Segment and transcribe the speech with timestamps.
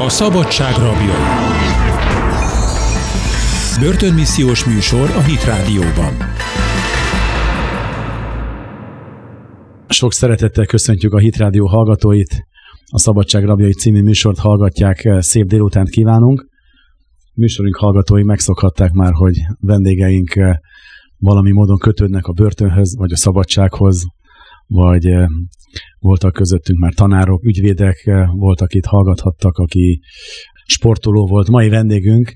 [0.00, 1.24] A szabadság rabjai.
[3.80, 6.12] Börtönmissziós műsor a Hit Rádióban.
[9.88, 12.46] Sok szeretettel köszöntjük a Hit Rádió hallgatóit.
[12.86, 15.08] A Szabadság rabjai című műsort hallgatják.
[15.18, 16.48] Szép délutánt kívánunk.
[17.34, 20.32] Műsorunk hallgatói megszokhatták már, hogy vendégeink
[21.16, 24.04] valami módon kötődnek a börtönhöz, vagy a szabadsághoz,
[24.68, 25.26] vagy eh,
[25.98, 30.00] voltak közöttünk már tanárok, ügyvédek, eh, voltak itt, hallgathattak, aki
[30.66, 31.48] sportoló volt.
[31.48, 32.32] Mai vendégünk,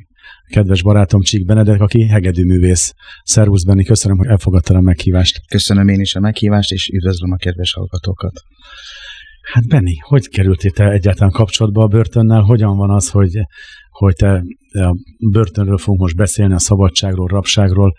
[0.49, 2.95] kedves barátom Csík Benedek, aki hegedűművész.
[3.23, 5.41] Szervusz Benni, köszönöm, hogy elfogadtad a meghívást.
[5.49, 8.33] Köszönöm én is a meghívást, és üdvözlöm a kedves hallgatókat.
[9.53, 12.41] Hát Benni, hogy kerültél te egyáltalán kapcsolatba a börtönnel?
[12.41, 13.39] Hogyan van az, hogy,
[13.91, 14.97] hogy te a
[15.31, 17.95] börtönről fogunk most beszélni, a szabadságról, rabságról,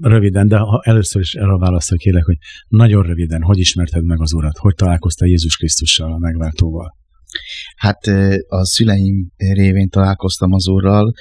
[0.00, 2.36] Röviden, de először is erre válaszol kérlek, hogy
[2.68, 4.58] nagyon röviden, hogy ismerted meg az Urat?
[4.58, 7.00] Hogy találkoztál Jézus Krisztussal, a megváltóval?
[7.76, 8.06] Hát
[8.46, 11.12] a szüleim révén találkoztam az Úrral,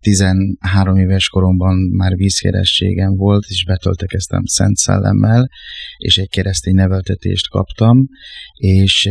[0.00, 5.50] 13 éves koromban már vízkerességem volt, és betöltekeztem Szent Szellemmel,
[5.96, 8.06] és egy keresztény neveltetést kaptam,
[8.54, 9.08] és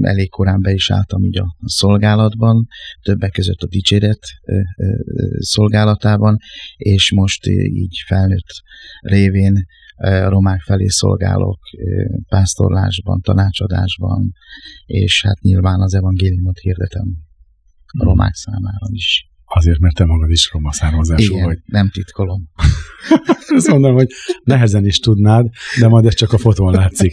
[0.00, 2.66] elég korán be is álltam így a szolgálatban,
[3.02, 4.20] többek között a dicséret
[5.38, 6.36] szolgálatában,
[6.76, 8.62] és most így felnőtt
[9.00, 11.58] révén a romák felé szolgálok
[12.28, 14.32] pásztorlásban, tanácsadásban,
[14.86, 17.06] és hát nyilván az evangéliumot hirdetem
[17.98, 19.26] a romák számára is.
[19.54, 21.58] Azért, mert te magad is roma származású Igen, vagy.
[21.64, 22.48] nem titkolom.
[23.56, 24.08] Azt mondom, hogy
[24.44, 25.46] nehezen is tudnád,
[25.80, 27.12] de majd ez csak a fotón látszik.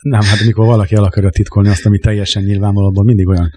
[0.00, 3.50] Nem, hát amikor valaki el akarja titkolni azt, ami teljesen nyilvánvalóban mindig olyan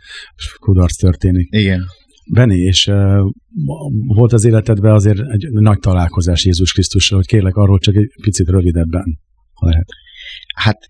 [0.60, 1.48] kudarc történik.
[1.52, 1.82] Igen.
[2.30, 3.20] Benni, és uh,
[4.08, 8.50] volt az életedben azért egy nagy találkozás Jézus Krisztussal, hogy kérlek arról csak egy picit
[8.50, 9.20] rövidebben,
[9.54, 9.88] ha lehet.
[10.56, 10.90] Hát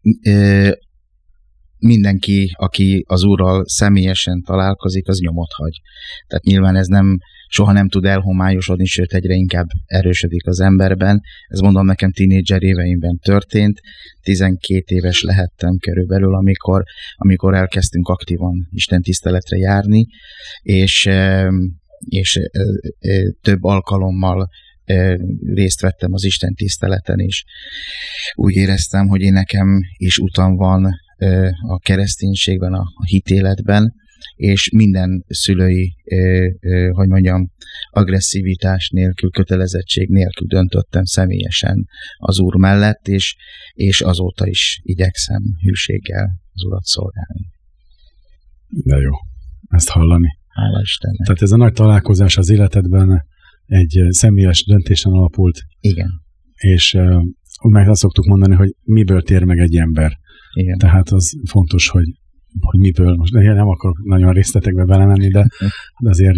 [1.82, 5.82] mindenki, aki az Úrral személyesen találkozik, az nyomot hagy.
[6.28, 11.22] Tehát nyilván ez nem, soha nem tud elhomályosodni, sőt egyre inkább erősödik az emberben.
[11.48, 13.80] Ez mondom nekem tínédzser éveimben történt.
[14.22, 16.84] 12 éves lehettem körülbelül, amikor,
[17.16, 20.08] amikor elkezdtünk aktívan Isten tiszteletre járni,
[20.62, 21.10] és,
[22.00, 22.40] és
[23.42, 24.50] több alkalommal
[25.54, 27.44] részt vettem az Isten tiszteleten, és
[28.34, 30.90] úgy éreztem, hogy én nekem is utam van
[31.68, 33.94] a kereszténységben, a hitéletben,
[34.36, 35.96] és minden szülői,
[36.92, 37.52] hogy mondjam,
[37.90, 41.88] agresszivitás nélkül, kötelezettség nélkül döntöttem személyesen
[42.18, 43.36] az Úr mellett, és,
[43.74, 47.50] és azóta is igyekszem hűséggel az Urat szolgálni.
[48.68, 49.14] De jó,
[49.70, 50.38] ezt hallani.
[50.48, 51.26] Hála Istennek.
[51.26, 53.26] Tehát ez a nagy találkozás az életedben
[53.66, 55.62] egy személyes döntésen alapult.
[55.80, 56.10] Igen.
[56.56, 56.98] És
[57.70, 60.20] meg azt szoktuk mondani, hogy miből tér meg egy ember.
[60.54, 60.78] Igen.
[60.78, 62.06] Tehát az fontos, hogy,
[62.60, 65.48] hogy miből, most nem akarok nagyon részletekbe belemenni, de,
[66.00, 66.38] de azért,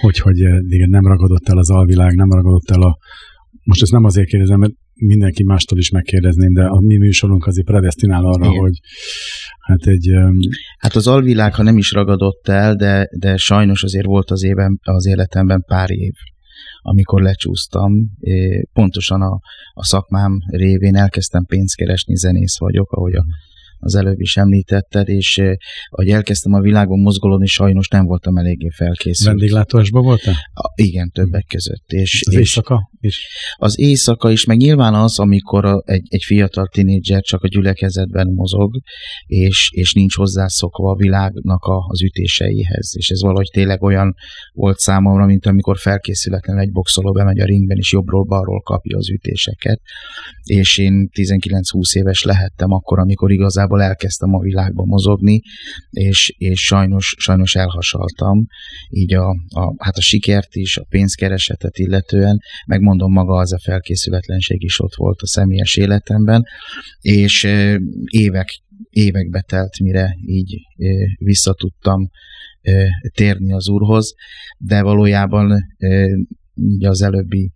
[0.00, 2.96] hogy, hogy igen, nem ragadott el az alvilág, nem ragadott el a...
[3.64, 7.66] Most ezt nem azért kérdezem, mert mindenki mástól is megkérdezném, de a mi műsorunk azért
[7.66, 8.58] predestinál arra, Igen.
[8.58, 8.78] hogy
[9.60, 10.10] hát egy...
[10.78, 14.80] Hát az alvilág, ha nem is ragadott el, de, de sajnos azért volt az, éven,
[14.82, 16.12] az életemben pár év,
[16.80, 17.92] amikor lecsúsztam,
[18.72, 19.38] pontosan a,
[19.72, 23.24] a szakmám révén elkezdtem pénzt keresni, zenész vagyok, ahogy a
[23.78, 25.42] az előbb is említetted, és
[25.88, 29.28] ahogy elkezdtem a világon mozgolódni, sajnos nem voltam eléggé felkészült.
[29.28, 30.34] Vendéglátásban voltál?
[30.54, 31.90] A, igen, többek között.
[31.90, 33.26] És, az és éjszaka is?
[33.56, 38.32] Az éjszaka is, meg nyilván az, amikor a, egy, egy fiatal tinédzser csak a gyülekezetben
[38.34, 38.80] mozog,
[39.26, 42.90] és, és nincs hozzászokva a világnak a, az ütéseihez.
[42.96, 44.14] És ez valahogy tényleg olyan
[44.52, 49.80] volt számomra, mint amikor felkészületlen egy boxoló bemegy a ringben, és jobbról-balról kapja az ütéseket.
[50.42, 55.40] És én 19-20 éves lehettem akkor, amikor igazából igazából elkezdtem a világba mozogni,
[55.90, 58.46] és, és sajnos, sajnos elhasaltam,
[58.88, 64.62] így a, a, hát a sikert is, a pénzkeresetet illetően, megmondom maga az a felkészületlenség
[64.62, 66.42] is ott volt a személyes életemben,
[67.00, 67.48] és
[68.10, 68.48] évek,
[68.90, 70.56] évekbe telt, mire így
[71.18, 72.10] visszatudtam
[73.14, 74.14] térni az úrhoz,
[74.58, 75.52] de valójában
[76.54, 77.52] így az előbbi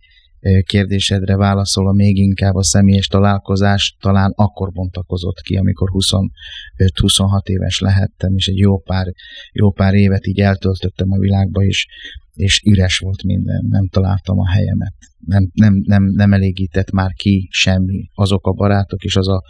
[0.65, 8.35] kérdésedre válaszolva még inkább a személyes találkozás talán akkor bontakozott ki, amikor 25-26 éves lehettem,
[8.35, 9.07] és egy jó pár,
[9.51, 11.87] jó pár évet így eltöltöttem a világba, és,
[12.33, 14.93] és üres volt minden, nem találtam a helyemet.
[15.25, 18.09] Nem, nem, nem, nem elégített már ki semmi.
[18.13, 19.41] Azok a barátok és az a,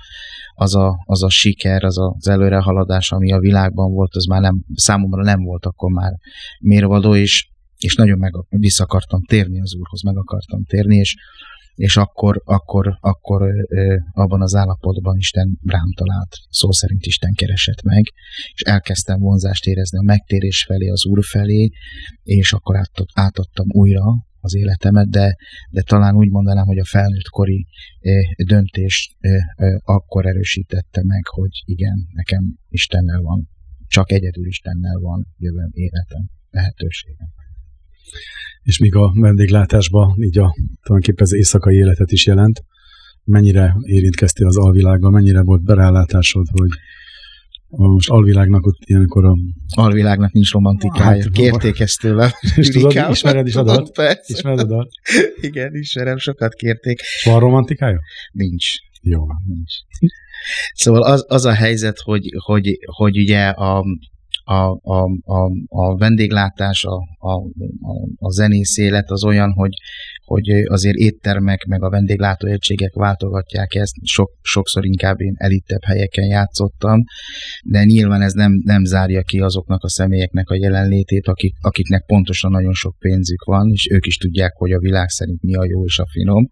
[0.53, 4.63] az a, az a siker, az az előrehaladás, ami a világban volt, az már nem,
[4.73, 6.11] számomra nem volt akkor már
[6.59, 7.50] mérvadó, és
[7.85, 11.15] és nagyon meg, vissza akartam térni az Úrhoz, meg akartam térni, és,
[11.75, 17.81] és akkor, akkor, akkor ö, abban az állapotban Isten rám talált, szó szerint Isten keresett
[17.81, 18.03] meg,
[18.53, 21.69] és elkezdtem vonzást érezni a megtérés felé, az Úr felé,
[22.23, 22.75] és akkor
[23.13, 24.03] átadtam újra
[24.41, 25.35] az életemet, de,
[25.69, 27.67] de talán úgy mondanám, hogy a felnőtt kori
[28.45, 29.17] döntés
[29.83, 33.49] akkor erősítette meg, hogy igen, nekem Istennel van,
[33.87, 37.27] csak egyedül Istennel van jövőm, életem, lehetőségem.
[38.63, 42.63] És míg a vendéglátásban így a tulajdonképpen az éjszakai életet is jelent,
[43.23, 46.69] mennyire érintkeztél az alvilágban, mennyire volt berálátásod, hogy
[47.71, 49.37] most alvilágnak ott ilyenkor a...
[49.75, 51.23] Alvilágnak nincs romantikája.
[51.23, 52.35] Hát, Kérték ezt tőle.
[52.55, 53.91] És tudod, ismered is a dalt?
[54.01, 54.33] Persze.
[54.33, 54.89] Ismered a dalt?
[55.41, 56.99] Igen, ismerem, sokat kérték.
[57.23, 57.99] Van romantikája?
[58.31, 58.65] Nincs.
[59.01, 59.21] Jó.
[59.47, 59.73] Nincs.
[60.73, 63.85] Szóval az, az a helyzet, hogy, hogy, hogy ugye a,
[64.51, 67.41] a, a, a, a vendéglátás, a, a,
[68.19, 69.73] a zenész élet az olyan, hogy,
[70.31, 77.03] hogy azért éttermek meg a vendéglátóegységek váltogatják ezt, Sok, sokszor inkább én elittebb helyeken játszottam,
[77.63, 82.51] de nyilván ez nem, nem zárja ki azoknak a személyeknek a jelenlétét, akik, akiknek pontosan
[82.51, 85.85] nagyon sok pénzük van, és ők is tudják, hogy a világ szerint mi a jó
[85.85, 86.47] és a finom,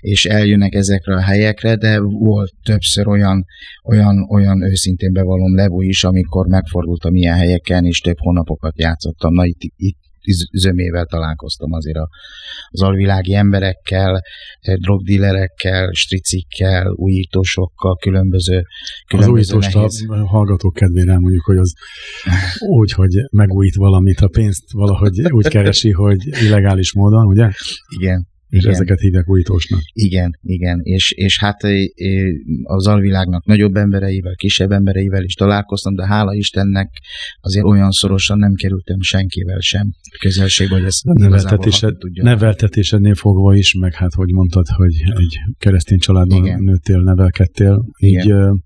[0.00, 3.44] és eljönnek ezekre a helyekre, de volt többször olyan,
[3.84, 9.34] olyan, olyan őszintén bevallom levú is, amikor megfordultam ilyen helyeken, és több hónapokat játszottam.
[9.34, 10.05] Na itt, itt
[10.52, 11.98] zömével találkoztam azért
[12.68, 14.22] az alvilági emberekkel,
[14.60, 18.62] eh, drogdillerekkel, stricikkel, újítósokkal, különböző,
[19.06, 21.72] különböző Az újítóst a hallgatók kedvére mondjuk, hogy az
[22.78, 27.50] úgy, hogy megújít valamit, a pénzt valahogy úgy keresi, hogy illegális módon, ugye?
[27.98, 28.34] Igen.
[28.48, 28.72] És igen.
[28.72, 29.80] ezeket hívják újítósnak.
[29.92, 30.80] Igen, igen.
[30.82, 31.62] És, és hát
[32.62, 36.90] az alvilágnak nagyobb embereivel, kisebb embereivel is találkoztam, de hála Istennek
[37.40, 43.94] azért olyan szorosan nem kerültem senkivel sem közelségbe, hogy ezt neveltetésed, neveltetésednél fogva is, meg
[43.94, 46.62] hát hogy mondtad, hogy egy keresztény családban igen.
[46.62, 48.64] nőttél, nevelkedtél, így igen.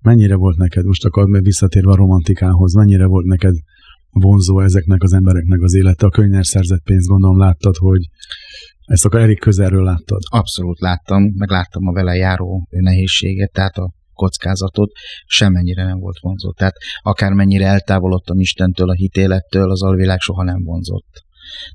[0.00, 3.54] mennyire volt neked, most akkor visszatérve a romantikához, mennyire volt neked
[4.10, 8.00] vonzó ezeknek az embereknek az élete, a könnyen szerzett pénzt gondolom láttad, hogy
[8.88, 10.20] ezt akkor elég közelről láttad?
[10.30, 14.92] Abszolút láttam, meg láttam a vele járó nehézséget, tehát a kockázatot,
[15.26, 16.56] semennyire nem volt vonzott.
[16.56, 21.26] Tehát akármennyire eltávolodtam Istentől, a hitélettől, az alvilág soha nem vonzott.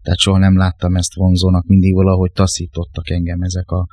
[0.01, 3.87] Tehát soha nem láttam ezt vonzónak, mindig valahogy taszítottak engem ezek a,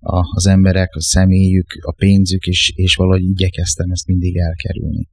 [0.00, 5.08] a, az emberek, a személyük, a pénzük, és, és valahogy igyekeztem ezt mindig elkerülni.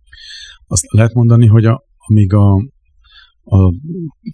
[0.68, 2.66] Azt lehet mondani, hogy a, amíg a,
[3.50, 3.74] a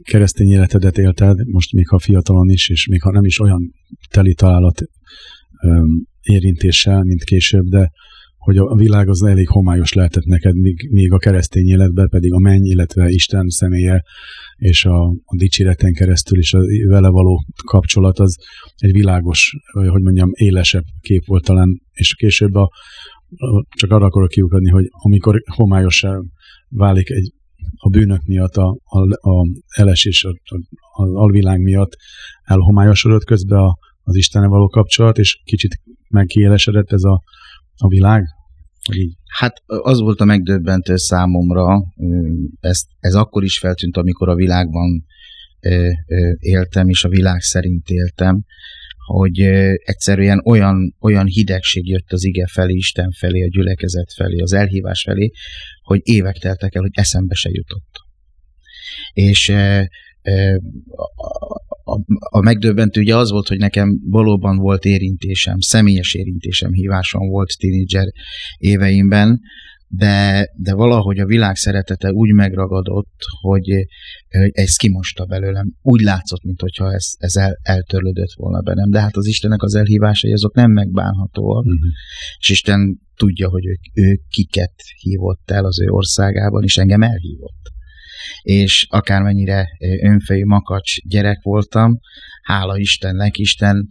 [0.04, 3.74] keresztény életedet élted, most még ha fiatalon is, és még ha nem is olyan
[4.10, 4.82] teli találat
[6.22, 7.92] érintéssel, mint később, de
[8.38, 12.40] hogy a világ az elég homályos lehetett neked, míg, míg a keresztény életben pedig a
[12.40, 14.04] menny, illetve Isten személye
[14.56, 18.36] és a, a dicséreten keresztül is a vele való kapcsolat az
[18.76, 22.70] egy világos, hogy mondjam, élesebb kép volt talán, és később a,
[23.78, 26.20] csak arra akarok kiukadni, hogy amikor homályosá
[26.70, 27.32] válik egy
[27.84, 30.30] a bűnök miatt, a, a, a elesés, a,
[31.02, 31.98] az alvilág miatt
[32.44, 37.24] elhomályosodott közben a, az Istennel való kapcsolat, és kicsit megkielesedett ez a,
[37.78, 38.24] a világ?
[38.94, 39.14] Így.
[39.26, 41.84] Hát az volt a megdöbbentő számomra,
[42.60, 45.06] ez, ez akkor is feltűnt, amikor a világban
[46.40, 48.44] éltem, és a világ szerint éltem,
[49.06, 49.40] hogy
[49.84, 55.02] egyszerűen olyan, olyan hidegség jött az ige felé, Isten felé, a gyülekezet felé, az elhívás
[55.02, 55.32] felé,
[55.82, 57.96] hogy évek teltek el, hogy eszembe se jutott.
[59.14, 59.50] És
[61.84, 62.00] a,
[62.30, 68.08] a megdöbbentő ugye az volt, hogy nekem valóban volt érintésem, személyes érintésem, hívásom volt tínédzser
[68.58, 69.40] éveimben,
[69.96, 73.70] de, de valahogy a világ szeretete úgy megragadott, hogy,
[74.30, 75.74] hogy ez kimosta belőlem.
[75.82, 78.90] Úgy látszott, mintha ez, ez el, eltörlődött volna bennem.
[78.90, 81.80] De hát az Istennek az elhívásai azok nem megbánhatóak, uh-huh.
[82.40, 87.72] és Isten tudja, hogy ő, ő kiket hívott el az ő országában, és engem elhívott.
[88.42, 89.68] És akármennyire
[90.02, 92.00] önfejű makacs gyerek voltam,
[92.42, 93.88] hála Istennek, Isten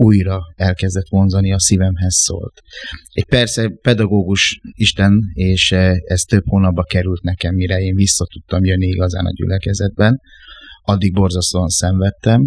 [0.00, 2.60] újra elkezdett vonzani, a szívemhez szólt.
[3.12, 8.64] Egy persze pedagógus Isten, és eh, ez több hónapba került nekem, mire én vissza tudtam
[8.64, 10.20] jönni igazán a gyülekezetben.
[10.82, 12.40] Addig borzasztóan szenvedtem,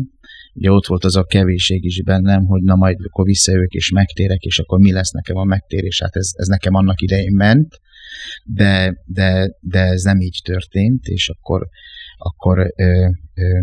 [0.53, 4.41] ugye ott volt az a kevésség is bennem, hogy na majd akkor visszajövök és megtérek,
[4.41, 7.79] és akkor mi lesz nekem a megtérés, hát ez, ez nekem annak idején ment,
[8.43, 11.67] de, de, de ez nem így történt, és akkor
[12.17, 13.59] akkor ö, ö,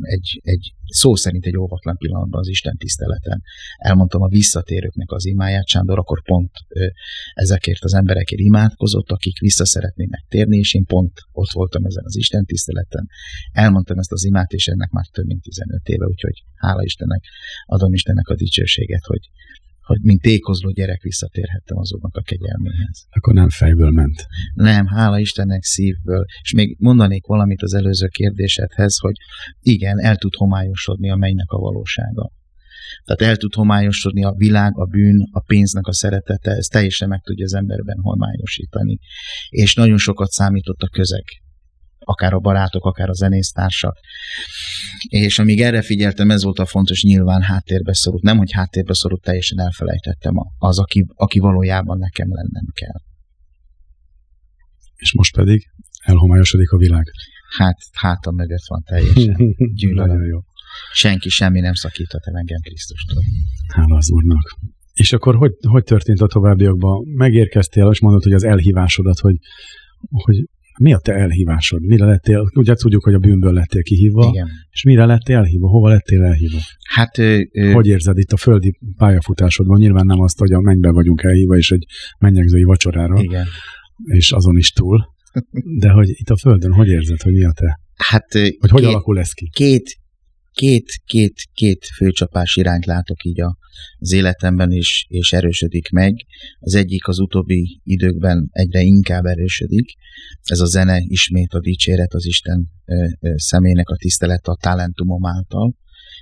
[0.00, 3.42] egy, egy szó szerint egy óvatlan pillanatban az Isten tiszteleten
[3.76, 6.86] elmondtam a visszatérőknek az imáját, Sándor akkor pont ö,
[7.34, 12.16] ezekért az emberekért imádkozott, akik vissza szeretnének térni, és én pont ott voltam ezen az
[12.16, 13.08] Isten tiszteleten.
[13.52, 17.24] Elmondtam ezt az imát, és ennek már több mint 15 éve, úgyhogy hála Istennek,
[17.66, 19.30] adom Istennek a dicsőséget, hogy,
[19.90, 23.06] hogy mint tékozló gyerek visszatérhettem azoknak a kegyelméhez.
[23.10, 24.26] Akkor nem fejből ment.
[24.54, 26.24] Nem, hála Istennek szívből.
[26.42, 29.14] És még mondanék valamit az előző kérdésedhez, hogy
[29.60, 32.32] igen, el tud homályosodni a mennynek a valósága.
[33.04, 37.20] Tehát el tud homályosodni a világ, a bűn, a pénznek a szeretete, ez teljesen meg
[37.20, 38.98] tudja az emberben homályosítani.
[39.48, 41.24] És nagyon sokat számított a közeg
[42.04, 43.98] akár a barátok, akár a zenésztársak.
[45.08, 48.22] És amíg erre figyeltem, ez volt a fontos, nyilván háttérbe szorult.
[48.22, 53.00] Nem, hogy háttérbe szorult, teljesen elfelejtettem az, aki, aki valójában nekem lennem kell.
[54.96, 55.70] És most pedig
[56.02, 57.04] elhomályosodik a világ.
[57.56, 60.24] Hát, hátam mögött van teljesen gyűlölöm.
[60.24, 60.38] jó.
[60.92, 63.22] Senki, semmi nem szakíthat el engem Krisztustól.
[63.74, 64.58] Hála az Úrnak.
[64.92, 67.04] És akkor hogy, hogy történt a továbbiakban?
[67.06, 69.36] Megérkeztél, és mondod, hogy az elhívásodat, hogy,
[70.10, 70.48] hogy
[70.80, 71.86] mi a te elhívásod?
[71.86, 72.50] Mire lettél?
[72.54, 74.48] Ugye tudjuk, hogy a bűnből lettél kihívva, Igen.
[74.70, 75.68] és mire lettél elhívva?
[75.68, 76.58] Hova lettél elhívva?
[76.94, 79.78] Hát, ö, ö, Hogy érzed itt a földi pályafutásodban?
[79.78, 81.84] Nyilván nem azt, hogy a mennybe vagyunk elhívva, és egy
[82.18, 83.46] mennyegzői vacsorára, igen.
[84.04, 85.06] és azon is túl.
[85.82, 87.80] De hogy itt a földön, hogy érzed, hogy mi a te?
[87.96, 89.48] Hát, Hogy hogy két, alakul ez ki?
[89.52, 89.96] két,
[90.52, 93.40] két, két, főcsapás irányt látok így
[93.98, 96.14] az életemben, és, és erősödik meg.
[96.58, 99.94] Az egyik az utóbbi időkben egyre inkább erősödik.
[100.42, 105.26] Ez a zene ismét a dicséret az Isten ö, ö, személynek a tisztelete a talentumom
[105.26, 105.74] által.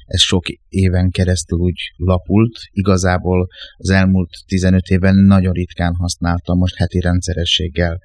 [0.08, 2.52] Ez sok éven keresztül úgy lapult.
[2.70, 7.98] Igazából az elmúlt 15 évben nagyon ritkán használtam, most heti rendszerességgel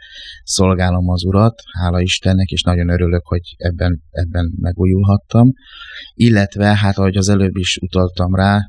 [0.44, 5.52] szolgálom az Urat, hála Istennek, és nagyon örülök, hogy ebben, ebben megújulhattam.
[6.14, 8.60] Illetve, hát ahogy az előbb is utaltam rá,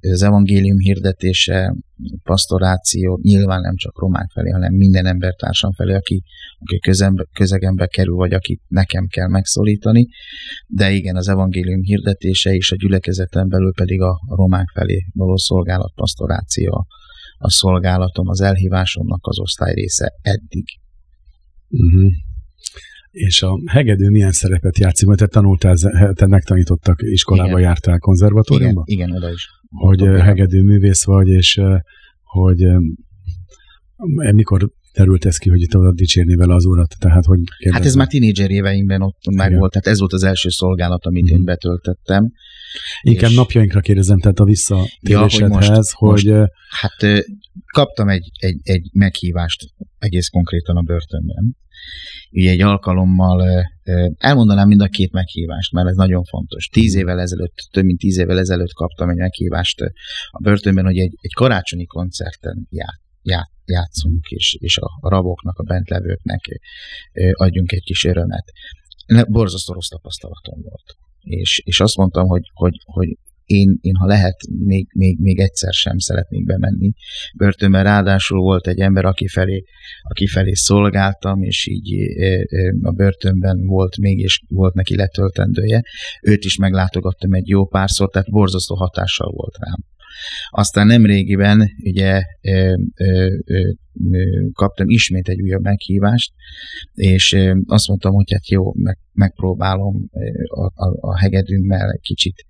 [0.00, 1.74] az evangélium hirdetése,
[2.22, 6.22] pastoráció nyilván nem csak romák felé, hanem minden embertársam felé, aki,
[6.58, 10.08] aki közembe, közegembe kerül, vagy akit nekem kell megszólítani.
[10.66, 15.92] De igen, az evangélium hirdetése és a gyülekezeten belül pedig a romák felé való szolgálat,
[15.94, 16.86] pastoráció,
[17.38, 20.64] a szolgálatom, az elhívásomnak az osztály része eddig.
[21.68, 22.10] Uh-huh.
[23.10, 25.06] És a hegedű milyen szerepet játszik?
[25.06, 25.76] Mert te tanultál,
[26.14, 27.60] te megtanítottak, iskolába Igen.
[27.60, 28.82] jártál Igen, konzervatóriumba?
[28.86, 29.48] igen, oda is.
[29.74, 31.60] Hogy hegedű művész vagy, és
[32.22, 32.66] hogy
[34.34, 36.94] mikor terült ez ki, hogy itt oda dicsérni vele az urat?
[36.98, 37.98] Tehát, hogy Hát ez kérdezem?
[37.98, 41.32] már tínédzser éveimben ott meg volt, tehát ez volt az első szolgálat, amit Mhm.
[41.34, 42.30] én betöltöttem.
[43.02, 46.26] Inkább és- napjainkra kérdezem, tehát a visszatérésedhez, most- hogy, most.
[46.26, 46.44] ö,
[46.80, 47.24] Hát
[47.72, 49.64] kaptam egy, egy, egy meghívást
[49.98, 51.56] egész konkrétan a börtönben.
[52.30, 53.64] Ugye egy alkalommal
[54.18, 56.66] elmondanám mind a két meghívást, mert ez nagyon fontos.
[56.68, 59.80] Tíz évvel ezelőtt, több mint tíz évvel ezelőtt kaptam egy meghívást
[60.30, 65.62] a börtönben, hogy egy, egy karácsonyi koncerten ját, ját, játszunk, és, és a, raboknak, a
[65.62, 66.60] bentlevőknek
[67.32, 68.52] adjunk egy kis örömet.
[69.28, 70.96] Borzasztó rossz tapasztalatom volt.
[71.24, 75.72] És, és azt mondtam, hogy, hogy, hogy én, én, ha lehet, még, még, még egyszer
[75.72, 76.92] sem szeretnék bemenni
[77.36, 77.82] börtönbe.
[77.82, 79.64] Ráadásul volt egy ember, aki felé,
[80.02, 85.82] aki felé szolgáltam, és így ö, ö, a börtönben volt még, és volt neki letöltendője.
[86.22, 89.93] Őt is meglátogattam egy jó párszor, tehát borzasztó hatással volt rám.
[90.50, 93.70] Aztán nem régiben ugye ö, ö, ö,
[94.52, 96.32] kaptam ismét egy újabb meghívást,
[96.94, 100.10] és azt mondtam, hogy hát jó, meg, megpróbálom
[100.46, 102.44] a, a, a hegedűmmel egy kicsit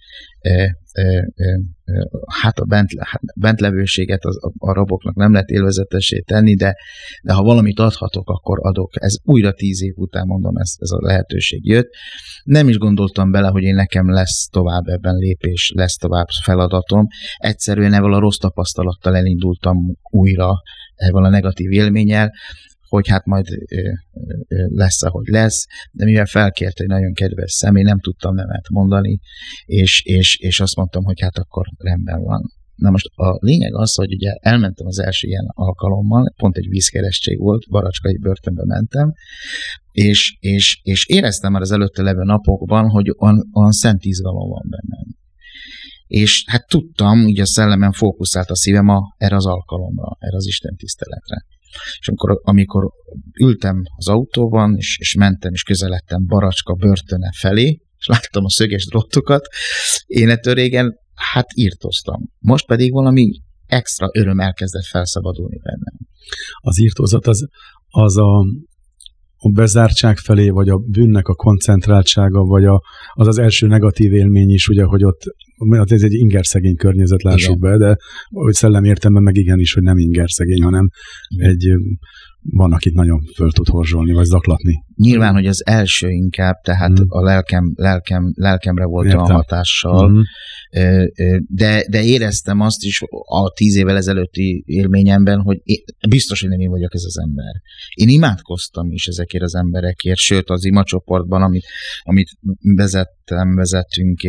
[2.26, 6.76] hát a bent, hát bentlevőséget az, a, raboknak nem lehet élvezetessé tenni, de,
[7.22, 8.90] de ha valamit adhatok, akkor adok.
[8.92, 11.88] Ez újra tíz év után mondom, ez, ez a lehetőség jött.
[12.44, 17.06] Nem is gondoltam bele, hogy én nekem lesz tovább ebben lépés, lesz tovább feladatom.
[17.36, 19.76] Egyszerűen ebből a rossz tapasztalattal elindultam
[20.10, 20.52] újra,
[20.94, 22.32] ebből a negatív élménnyel,
[22.94, 23.46] hogy hát majd
[24.68, 29.20] lesz, ahogy lesz, de mivel felkért egy nagyon kedves személy, nem tudtam nemet mondani,
[29.64, 32.42] és, és, és azt mondtam, hogy hát akkor rendben van.
[32.74, 37.38] Na most a lényeg az, hogy ugye elmentem az első ilyen alkalommal, pont egy vízkerestség
[37.38, 39.12] volt, Baracskai börtönbe mentem,
[39.90, 44.66] és, és, és éreztem már az előtte levő napokban, hogy olyan, olyan szent izgalom van
[44.68, 45.06] bennem.
[46.06, 50.46] És hát tudtam, ugye a szellemen fókuszált a szívem a, erre az alkalomra, erre az
[50.46, 51.44] Isten tiszteletre.
[51.98, 52.90] És amikor, amikor
[53.40, 58.86] ültem az autóban, és, és mentem, és közeledtem Baracska börtöne felé, és láttam a szöges
[58.86, 59.46] drótokat,
[60.06, 62.22] én ettől régen hát írtoztam.
[62.38, 65.98] Most pedig valami extra öröm elkezdett felszabadulni bennem.
[66.60, 67.48] az írtózat az,
[67.88, 68.44] az a
[69.44, 72.82] a bezártság felé, vagy a bűnnek a koncentráltsága, vagy a,
[73.12, 75.22] az az első negatív élmény is, ugye, hogy ott
[75.70, 77.70] hát ez egy ingerszegény környezet, lássuk igen.
[77.70, 77.96] be, de
[78.30, 80.88] hogy szellem értemben meg igenis, hogy nem ingerszegény, hanem
[81.28, 81.50] igen.
[81.50, 81.66] egy
[82.50, 84.84] van, akit nagyon föl tud horzsolni, vagy zaklatni.
[84.96, 87.04] Nyilván, hogy az első inkább, tehát mm.
[87.08, 89.20] a lelkem, lelkem, lelkemre volt Értem.
[89.20, 90.20] a hatással, mm.
[91.48, 96.60] de, de éreztem azt is a tíz évvel ezelőtti élményemben, hogy én, biztos, hogy nem
[96.60, 97.54] én vagyok ez az ember.
[97.94, 101.64] Én imádkoztam is ezekért az emberekért, sőt az imacsoportban, amit,
[102.02, 102.30] amit
[102.60, 104.20] vezettem, vezettünk,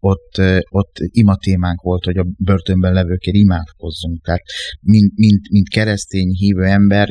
[0.00, 4.22] ott, ott ima témánk volt, hogy a börtönben levőkért imádkozzunk.
[4.22, 4.42] Tehát
[4.80, 7.08] mint, mint, mint keresztény hívő ember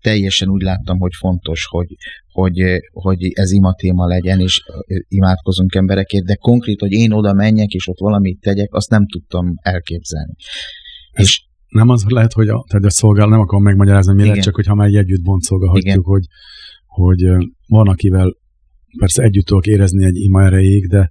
[0.00, 1.94] teljesen úgy láttam, hogy fontos, hogy,
[2.32, 4.62] hogy, hogy ez ima téma legyen, és
[5.08, 9.54] imádkozunk emberekért, de konkrét, hogy én oda menjek, és ott valamit tegyek, azt nem tudtam
[9.62, 10.34] elképzelni.
[11.12, 14.42] Ez és nem az lehet, hogy a, tehát a szolgál, nem akarom megmagyarázni, mi lehet,
[14.42, 16.24] csak hogyha már együtt boncolgatjuk, hogy,
[16.86, 17.20] hogy
[17.66, 18.36] van, akivel
[18.98, 21.10] persze együtt tudok érezni egy ima erejéig, de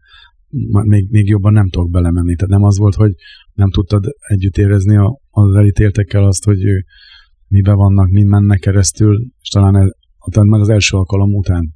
[0.83, 2.35] még, még jobban nem tudok belemenni.
[2.35, 3.13] Tehát nem az volt, hogy
[3.53, 6.85] nem tudtad együtt érezni a, az elítéltekkel azt, hogy ő
[7.47, 9.89] mibe vannak, mi mennek keresztül, és talán ez,
[10.33, 11.74] már az első alkalom után,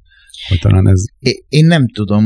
[0.48, 1.02] vagy talán ez...
[1.48, 2.24] Én nem tudom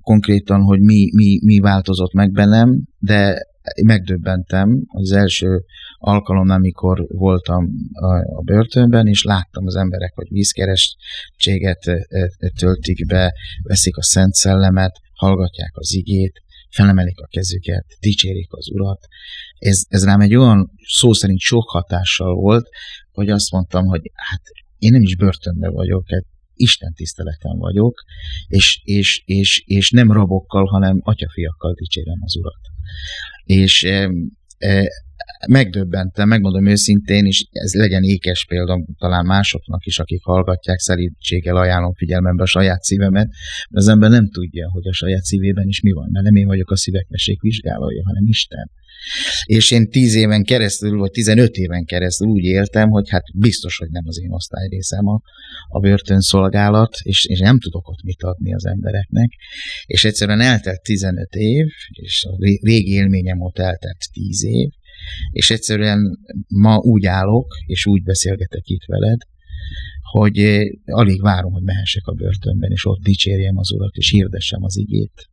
[0.00, 3.38] konkrétan, hogy mi, mi, mi változott meg bennem, de
[3.84, 5.60] megdöbbentem az első
[5.98, 11.84] alkalommal, amikor voltam a, a börtönben, és láttam az emberek, hogy vízkerestséget
[12.58, 19.06] töltik be, veszik a Szent Szellemet, hallgatják az igét, felemelik a kezüket, dicsérik az Urat.
[19.58, 22.68] Ez, ez rám egy olyan szó szerint sok hatással volt,
[23.12, 24.42] hogy azt mondtam, hogy hát
[24.78, 28.02] én nem is börtönben vagyok, hát Isten tiszteleten vagyok,
[28.48, 32.60] és, és, és, és nem rabokkal, hanem atyafiakkal dicsérem az Urat.
[33.44, 33.82] És
[34.58, 34.88] e,
[35.48, 41.94] megdöbbentem, megmondom őszintén, és ez legyen ékes példa talán másoknak is, akik hallgatják, szerítséggel ajánlom
[41.94, 43.28] figyelmembe a saját szívemet,
[43.70, 46.46] mert az ember nem tudja, hogy a saját szívében is mi van, mert nem én
[46.46, 47.06] vagyok a szívek
[47.40, 48.70] vizsgálója, hanem Isten.
[49.44, 53.90] És én tíz éven keresztül, vagy tizenöt éven keresztül úgy éltem, hogy hát biztos, hogy
[53.90, 55.20] nem az én osztályrészem a,
[55.68, 59.30] a börtönszolgálat, és, és nem tudok ott mit adni az embereknek.
[59.86, 64.68] És egyszerűen eltelt 15 év, és a régi élményem ott eltelt 10 év,
[65.30, 69.18] és egyszerűen ma úgy állok, és úgy beszélgetek itt veled,
[70.10, 74.62] hogy eh, alig várom, hogy mehessek a börtönben, és ott dicsérjem az Urat, és hirdessem
[74.62, 75.28] az igét,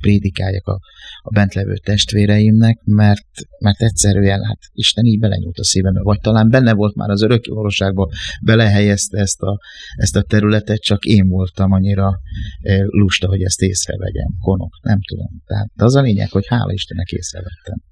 [0.00, 0.80] prédikáljak a,
[1.22, 3.26] a bentlevő testvéreimnek, mert,
[3.58, 7.50] mert egyszerűen hát Isten így belenyúlt a szívembe, vagy talán benne volt már az örökké
[7.50, 8.08] valóságban,
[8.42, 9.60] belehelyezte ezt a,
[9.94, 12.20] ezt a területet, csak én voltam annyira
[12.60, 15.42] eh, lusta, hogy ezt észrevegyem, konok, nem tudom.
[15.46, 17.82] Tehát az a lényeg, hogy hála Istennek észrevettem.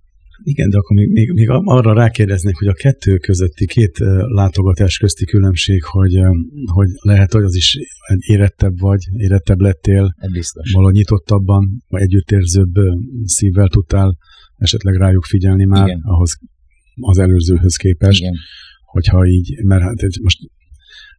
[0.42, 5.24] Igen, de akkor még, még, még arra rákérdeznék, hogy a kettő közötti két látogatás közti
[5.24, 6.20] különbség, hogy,
[6.72, 7.78] hogy lehet, hogy az is
[8.18, 10.72] érettebb vagy, érettebb lettél, biztos.
[10.72, 12.74] valahogy nyitottabban, vagy együttérzőbb
[13.24, 14.16] szívvel tudtál
[14.56, 16.00] esetleg rájuk figyelni már, Igen.
[16.02, 16.38] ahhoz
[17.00, 18.34] az előzőhöz képest, Igen.
[18.84, 20.38] hogyha így, mert hát most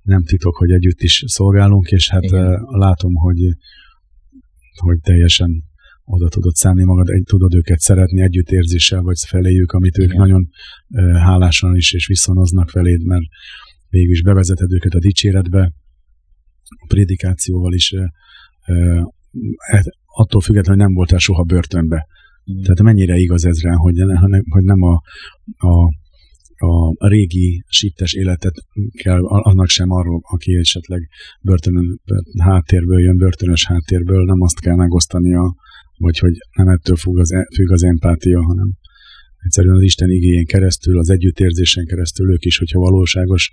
[0.01, 2.65] nem titok, hogy együtt is szolgálunk, és hát Igen.
[2.69, 3.37] látom, hogy
[4.77, 5.63] hogy teljesen
[6.09, 10.17] oda tudod szállni magad, egy, tudod őket szeretni együttérzéssel, vagy feléjük, amit ők Igen.
[10.17, 10.49] nagyon
[11.13, 13.25] hálásan is és viszonoznak feléd, mert
[13.89, 15.73] végül is bevezeted őket a dicséretbe,
[16.63, 22.07] a prédikációval is, e, attól függetlenül, hogy nem voltál soha börtönbe.
[22.43, 22.61] Igen.
[22.61, 23.95] Tehát mennyire igaz ez rá, hogy,
[24.49, 25.01] hogy nem a,
[25.57, 25.91] a
[26.99, 31.09] a régi síptes életet kell annak sem arról, aki esetleg
[31.41, 32.01] börtönön
[32.39, 35.55] háttérből jön, börtönös háttérből, nem azt kell megosztania
[35.97, 38.71] vagy hogy nem ettől függ az, e, függ az empátia, hanem
[39.37, 43.51] egyszerűen az Isten igényen keresztül, az együttérzésen keresztül ők is, hogyha valóságos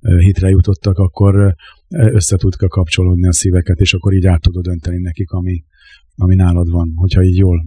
[0.00, 1.54] hitre jutottak, akkor
[1.88, 5.64] össze tudka kapcsolódni a szíveket, és akkor így át tudod önteni nekik, ami,
[6.14, 7.66] ami nálad van, hogyha így jól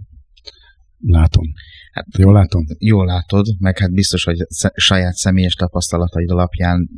[0.99, 1.45] látom.
[1.93, 2.65] Hát, jól látom?
[2.77, 4.37] Jól látod, meg hát biztos, hogy
[4.73, 6.89] saját személyes tapasztalataid alapján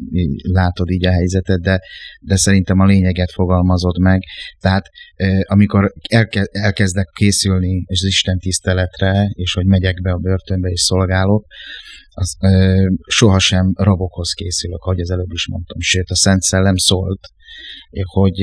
[0.42, 1.82] látod így a helyzetet, de,
[2.20, 4.22] de szerintem a lényeget fogalmazod meg.
[4.60, 4.90] Tehát
[5.42, 11.46] amikor elke, elkezdek készülni az Isten tiszteletre, és hogy megyek be a börtönbe és szolgálok,
[12.10, 15.80] az, ö, sohasem rabokhoz készülök, ahogy az előbb is mondtam.
[15.80, 17.20] Sőt, a Szent Szellem szólt,
[18.04, 18.40] hogy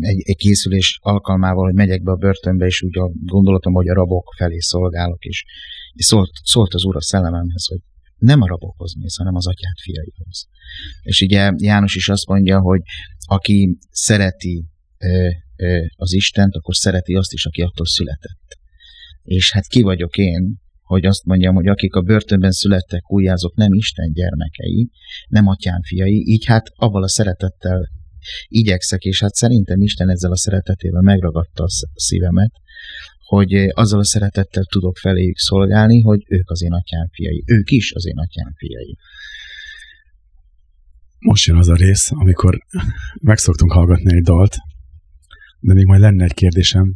[0.00, 3.94] egy, egy készülés alkalmával, hogy megyek be a börtönbe, és úgy a gondolatom, hogy a
[3.94, 5.44] rabok felé szolgálok, és,
[5.92, 7.80] és szólt, szólt az Úr a szellememhez, hogy
[8.18, 10.48] nem a rabokhoz mész, hanem az atyát fiaihoz.
[11.02, 12.80] És ugye János is azt mondja, hogy
[13.26, 14.64] aki szereti
[14.98, 18.58] ö, ö, az Istent, akkor szereti azt is, aki attól született.
[19.22, 23.72] És hát ki vagyok én, hogy azt mondjam, hogy akik a börtönben születtek, újjázok, nem
[23.72, 24.90] Isten gyermekei,
[25.28, 27.88] nem atyám fiai, így hát avval a szeretettel
[28.46, 32.52] igyekszek, és hát szerintem Isten ezzel a szeretetével megragadta a szívemet,
[33.30, 37.42] hogy azzal a szeretettel tudok feléjük szolgálni, hogy ők az én atyám fiai.
[37.46, 38.96] Ők is az én atyám fiai.
[41.18, 42.58] Most jön az a rész, amikor
[43.20, 44.56] megszoktunk hallgatni egy dalt,
[45.60, 46.94] de még majd lenne egy kérdésem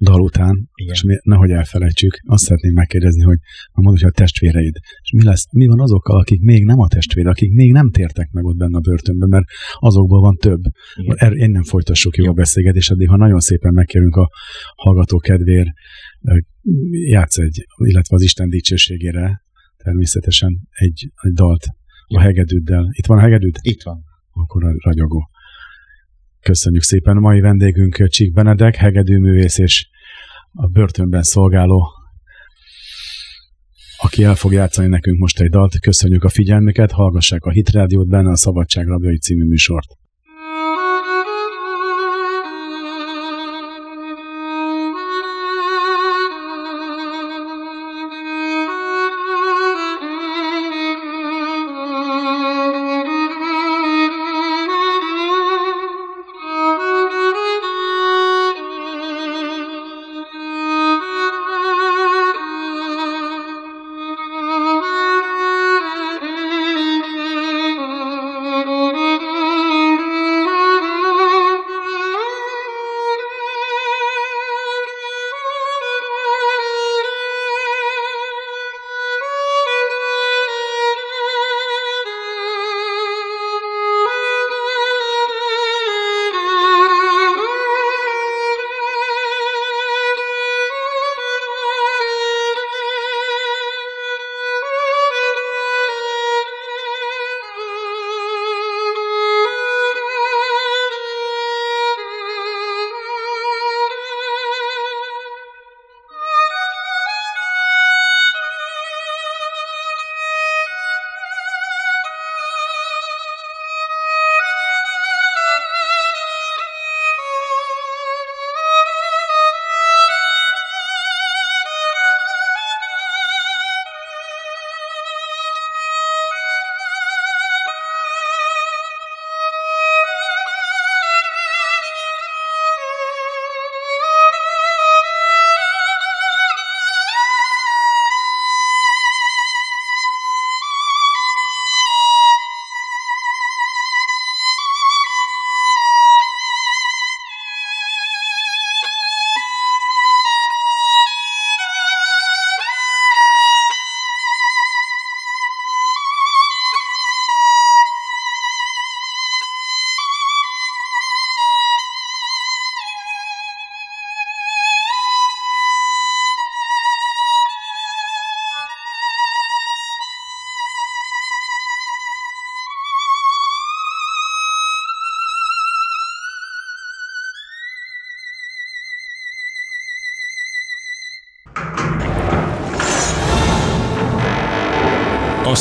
[0.00, 0.92] dal után, Igen.
[0.92, 3.38] és nehogy elfelejtsük, azt szeretném megkérdezni, hogy
[3.72, 7.30] mondod, hogy a testvéreid, és mi, lesz, mi van azokkal, akik még nem a testvére,
[7.30, 10.60] akik még nem tértek meg ott benne a börtönben, mert azokból van több.
[10.94, 11.16] Igen.
[11.18, 14.30] Er, én nem folytassuk jó a beszélgetést, addig, ha nagyon szépen megkérünk a
[14.76, 15.72] hallgató kedvér,
[16.90, 19.42] játsz egy, illetve az Isten dicsőségére
[19.76, 21.66] természetesen egy, egy dalt
[22.06, 22.88] a hegedűddel.
[22.90, 23.56] Itt van a hegedűd?
[23.60, 24.04] Itt van.
[24.32, 25.29] Akkor a ragyogó.
[26.42, 27.16] Köszönjük szépen.
[27.16, 29.88] A mai vendégünk Csík Benedek, hegedűművész és
[30.52, 31.88] a börtönben szolgáló,
[33.96, 35.80] aki el fog játszani nekünk most egy dalt.
[35.80, 39.99] Köszönjük a figyelmüket, hallgassák a Hit Rádiót benne a Szabadság Rabjai című műsort.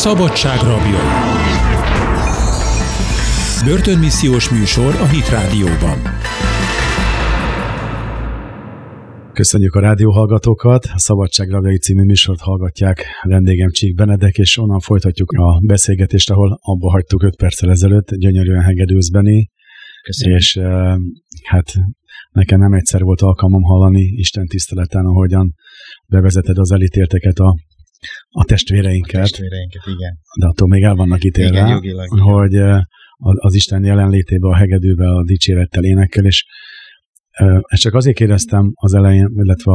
[0.06, 1.02] Szabadság rabja.
[3.66, 5.98] Börtönmissziós műsor a Hit Rádióban.
[9.34, 15.32] Köszönjük a rádióhallgatókat, a Szabadság Rabjai című műsort hallgatják vendégem Csík Benedek, és onnan folytatjuk
[15.32, 19.52] a beszélgetést, ahol abba hagytuk 5 perccel ezelőtt, gyönyörűen hegedűz Beni,
[20.20, 20.96] és eh,
[21.44, 21.74] hát
[22.32, 25.54] nekem nem egyszer volt alkalmam hallani Isten tiszteleten, ahogyan
[26.06, 27.56] bevezeted az elítélteket a
[28.30, 29.22] a testvéreinket.
[29.22, 30.18] A testvéreinket, igen.
[30.40, 32.56] De attól még el vannak ítélve, igen, jogilag, hogy
[33.22, 36.46] az Isten jelenlétébe, a hegedűbe, a dicsérettel énekkel, és
[37.62, 39.72] ezt csak azért kérdeztem az elején, illetve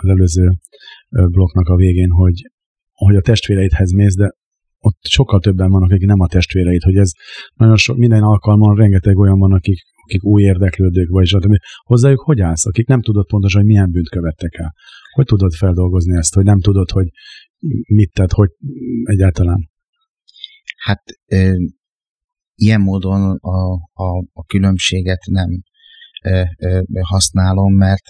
[0.00, 0.50] az előző
[1.08, 2.50] blokknak a végén, hogy,
[2.92, 4.34] hogy a testvéreidhez mész, de
[4.78, 7.10] ott sokkal többen vannak, akik nem a testvéreid, hogy ez
[7.54, 11.54] nagyon sok, minden alkalman rengeteg olyan van, akik, akik új érdeklődők, vagy stb.
[11.84, 14.74] Hozzájuk hogy állsz, akik nem tudod pontosan, hogy milyen bűnt követtek el?
[15.14, 17.08] Hogy tudod feldolgozni ezt, hogy nem tudod, hogy
[17.86, 18.50] mit tett, hogy
[19.04, 19.70] egyáltalán?
[20.76, 21.54] Hát e,
[22.54, 25.62] ilyen módon a, a, a különbséget nem
[26.20, 28.04] e, e, használom, mert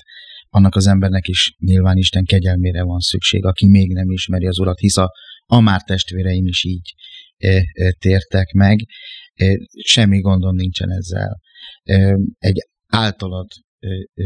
[0.48, 4.78] annak az embernek is nyilván Isten kegyelmére van szükség, aki még nem ismeri az Urat,
[4.78, 5.10] hisz a,
[5.46, 6.94] a már testvéreim is így
[7.36, 8.86] e, e, tértek meg.
[9.34, 11.40] E, semmi gondom nincsen ezzel.
[11.82, 13.48] E, egy általad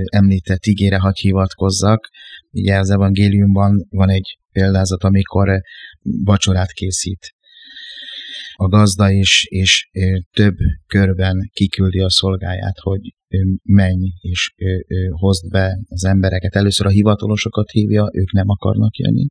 [0.04, 2.08] említett igére hagy hivatkozzak.
[2.50, 5.60] Ugye az evangéliumban van egy példázat, amikor
[6.24, 7.32] vacsorát készít
[8.60, 9.88] a gazda is, és
[10.32, 13.00] több körben kiküldi a szolgáját, hogy
[13.62, 14.54] menj és
[15.10, 16.54] hozd be az embereket.
[16.54, 19.26] Először a hivatalosokat hívja, ők nem akarnak jönni,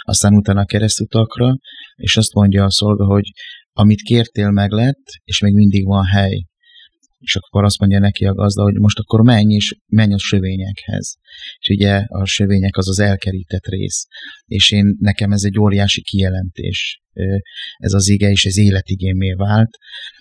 [0.00, 1.56] aztán utána keresztutakra,
[1.96, 3.30] és azt mondja a szolga, hogy
[3.72, 6.46] amit kértél meg lett, és még mindig van hely.
[7.22, 11.16] És akkor azt mondja neki a gazda, hogy most akkor menj, és menj a sövényekhez.
[11.58, 14.06] És ugye a sövények az az elkerített rész.
[14.46, 17.02] És én nekem ez egy óriási kijelentés.
[17.76, 19.70] Ez az ige és ez életigémé vált,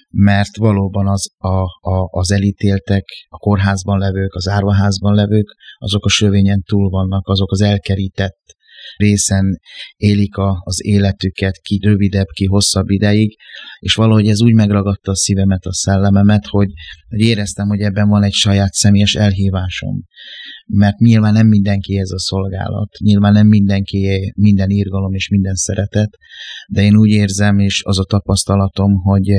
[0.09, 1.61] mert valóban az, a,
[1.91, 7.51] a, az elítéltek, a kórházban levők, az árvaházban levők, azok a sövényen túl vannak, azok
[7.51, 8.39] az elkerített
[8.97, 9.59] részen
[9.95, 13.37] élik a, az életüket, ki rövidebb, ki hosszabb ideig,
[13.79, 16.69] és valahogy ez úgy megragadta a szívemet, a szellememet, hogy,
[17.07, 20.03] hogy éreztem, hogy ebben van egy saját személyes elhívásom.
[20.67, 26.09] Mert nyilván nem mindenki ez a szolgálat, nyilván nem mindenki minden írgalom és minden szeretet,
[26.67, 29.29] de én úgy érzem, és az a tapasztalatom, hogy,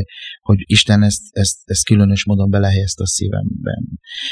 [0.41, 3.89] hogy Isten ezt, ezt, ezt különös módon belehelyezte a szívemben.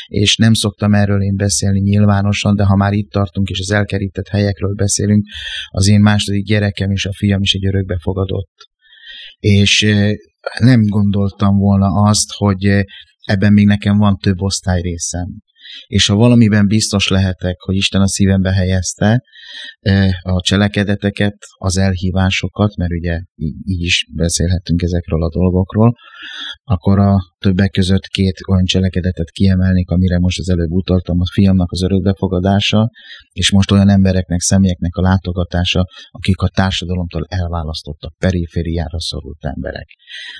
[0.06, 4.28] És nem szoktam erről én beszélni nyilvánosan, de ha már itt tartunk, és az elkerített
[4.28, 5.24] helyekről beszélünk,
[5.68, 8.54] az én második gyerekem és a fiam is egy örökbefogadott.
[9.38, 9.86] És
[10.58, 12.84] nem gondoltam volna azt, hogy
[13.24, 15.28] ebben még nekem van több osztályrészem
[15.86, 19.22] és ha valamiben biztos lehetek, hogy Isten a szívembe helyezte
[20.22, 23.20] a cselekedeteket, az elhívásokat, mert ugye
[23.64, 25.94] így is beszélhetünk ezekről a dolgokról,
[26.64, 31.70] akkor a többek között két olyan cselekedetet kiemelnék, amire most az előbb utaltam, a fiamnak
[31.70, 32.90] az örökbefogadása,
[33.32, 39.88] és most olyan embereknek, személyeknek a látogatása, akik a társadalomtól elválasztottak, perifériára szorult emberek.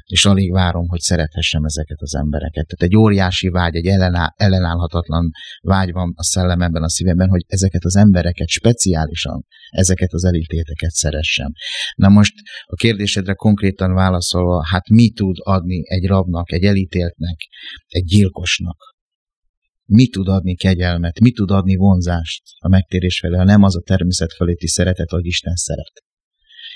[0.04, 2.66] És alig várom, hogy szerethessem ezeket az embereket.
[2.66, 7.84] Tehát egy óriási vágy, egy ellenáll, ellenállhatatlan vágy van a szellememben, a szívemben, hogy ezeket
[7.84, 11.52] az embereket speciálisan, ezeket az elítélteket szeressem.
[11.94, 12.34] Na most
[12.64, 17.37] a kérdésedre konkrétan válaszolva, hát mi tud adni egy rabnak, egy elítéltnek,
[17.88, 18.79] egy gyilkosnak?
[19.85, 23.81] Mi tud adni kegyelmet, mi tud adni vonzást a megtérés felé, ha nem az a
[23.81, 26.03] természet fölötti szeretet, hogy Isten szeret.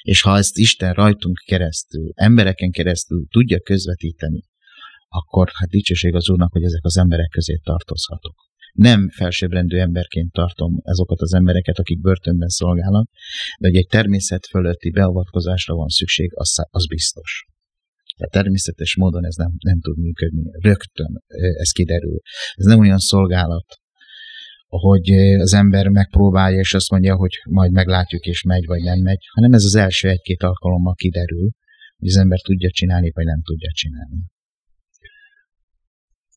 [0.03, 4.43] És ha ezt Isten rajtunk keresztül, embereken keresztül tudja közvetíteni,
[5.09, 8.35] akkor hát dicsőség az Úrnak, hogy ezek az emberek közé tartozhatok.
[8.73, 13.09] Nem felsőbbrendű emberként tartom azokat az embereket, akik börtönben szolgálnak,
[13.61, 17.54] de hogy egy természet fölötti beavatkozásra van szükség, az, az biztos.
[18.17, 20.43] De természetes módon ez nem, nem tud működni.
[20.61, 21.23] Rögtön
[21.59, 22.21] ez kiderül.
[22.55, 23.67] Ez nem olyan szolgálat,
[24.67, 29.25] hogy az ember megpróbálja, és azt mondja, hogy majd meglátjuk, és megy, vagy nem megy,
[29.35, 31.51] hanem ez az első egy-két alkalommal kiderül,
[31.97, 34.23] hogy az ember tudja csinálni, vagy nem tudja csinálni.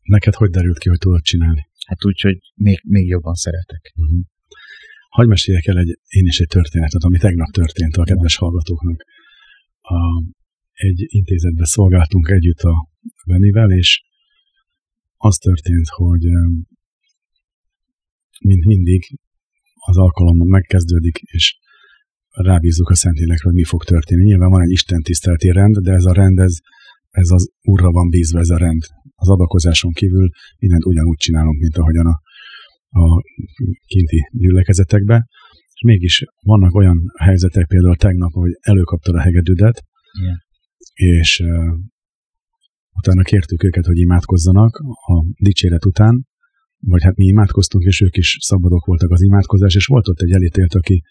[0.02, 1.68] Neked hogy derült ki, hogy tudod csinálni?
[1.88, 3.94] Hát úgy, hogy még, még jobban szeretek.
[3.96, 4.20] Uh-huh.
[5.10, 9.02] Hagy meséljek el egy, én is egy történetet, ami tegnap történt a kedves hallgatóknak.
[9.82, 9.96] A,
[10.78, 12.90] egy intézetbe szolgáltunk együtt a
[13.26, 14.02] Benivel, és
[15.18, 16.24] az történt, hogy
[18.40, 19.20] mint mindig
[19.86, 21.58] az alkalom megkezdődik, és
[22.30, 24.24] rábízzuk a Szentlélekre, hogy mi fog történni.
[24.24, 26.58] Nyilván van egy Isten tiszteleti rend, de ez a rend, ez,
[27.10, 28.82] ez az Úrra van bízva ez a rend.
[29.16, 32.22] Az adakozáson kívül mindent ugyanúgy csinálunk, mint ahogyan a,
[33.00, 33.22] a
[33.86, 35.28] kinti gyülekezetekbe.
[35.74, 39.84] És mégis vannak olyan helyzetek, például tegnap, hogy előkaptad a hegedűdet,
[40.24, 40.46] yeah
[40.98, 41.44] és
[42.96, 46.26] utána kértük őket, hogy imádkozzanak a dicséret után,
[46.80, 50.32] vagy hát mi imádkoztunk, és ők is szabadok voltak az imádkozás, és volt ott egy
[50.32, 51.04] elítélt, aki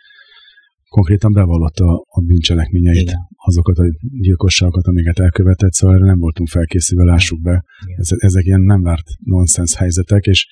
[0.88, 3.28] konkrétan bevallotta a bűncselekményeit, Igen.
[3.36, 3.84] azokat a
[4.20, 7.64] gyilkosságokat, amiket elkövetett, szóval erre nem voltunk felkészülve, lássuk be.
[7.96, 10.46] Ez, ezek ilyen nem várt nonsens helyzetek, és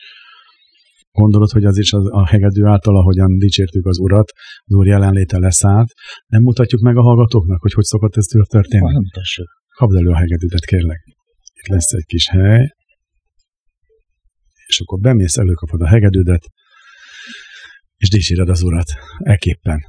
[1.18, 4.32] Gondolod, hogy az is az, a hegedű által, ahogyan dicsértük az Urat,
[4.64, 5.92] az Úr jelenléte leszállt.
[6.26, 8.92] Nem mutatjuk meg a hallgatóknak, hogy hogy szokott ez történni?
[8.92, 9.48] Nem mutassuk.
[9.74, 11.04] Kapd elő a hegedűdet, kérlek.
[11.52, 12.68] Itt lesz egy kis hely.
[14.66, 16.46] És akkor bemész, előkapod a hegedűdet,
[17.96, 18.92] és dicséred az Urat.
[19.18, 19.80] Eképpen.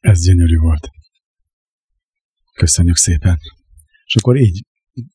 [0.00, 0.88] Ez gyönyörű volt.
[2.54, 3.38] Köszönjük szépen.
[4.06, 4.64] És akkor így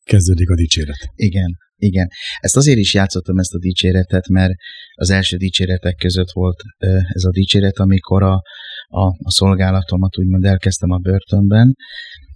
[0.04, 1.10] kezdődik a dicséret.
[1.14, 2.08] Igen, igen.
[2.38, 4.52] Ezt azért is játszottam ezt a dicséretet, mert
[4.94, 6.62] az első dicséretek között volt
[7.08, 8.42] ez a dicséret, amikor a,
[8.86, 11.74] a, a szolgálatomat úgymond elkezdtem a börtönben,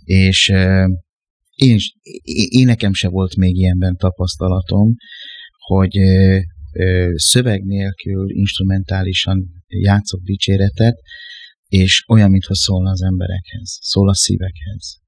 [0.04, 0.48] és
[1.54, 1.78] én,
[2.48, 4.94] én nekem se volt még ilyenben tapasztalatom,
[5.58, 5.98] hogy
[7.14, 10.96] szöveg nélkül instrumentálisan játszok dicséretet,
[11.70, 15.00] és olyan, mintha szólna az emberekhez, szól a szívekhez.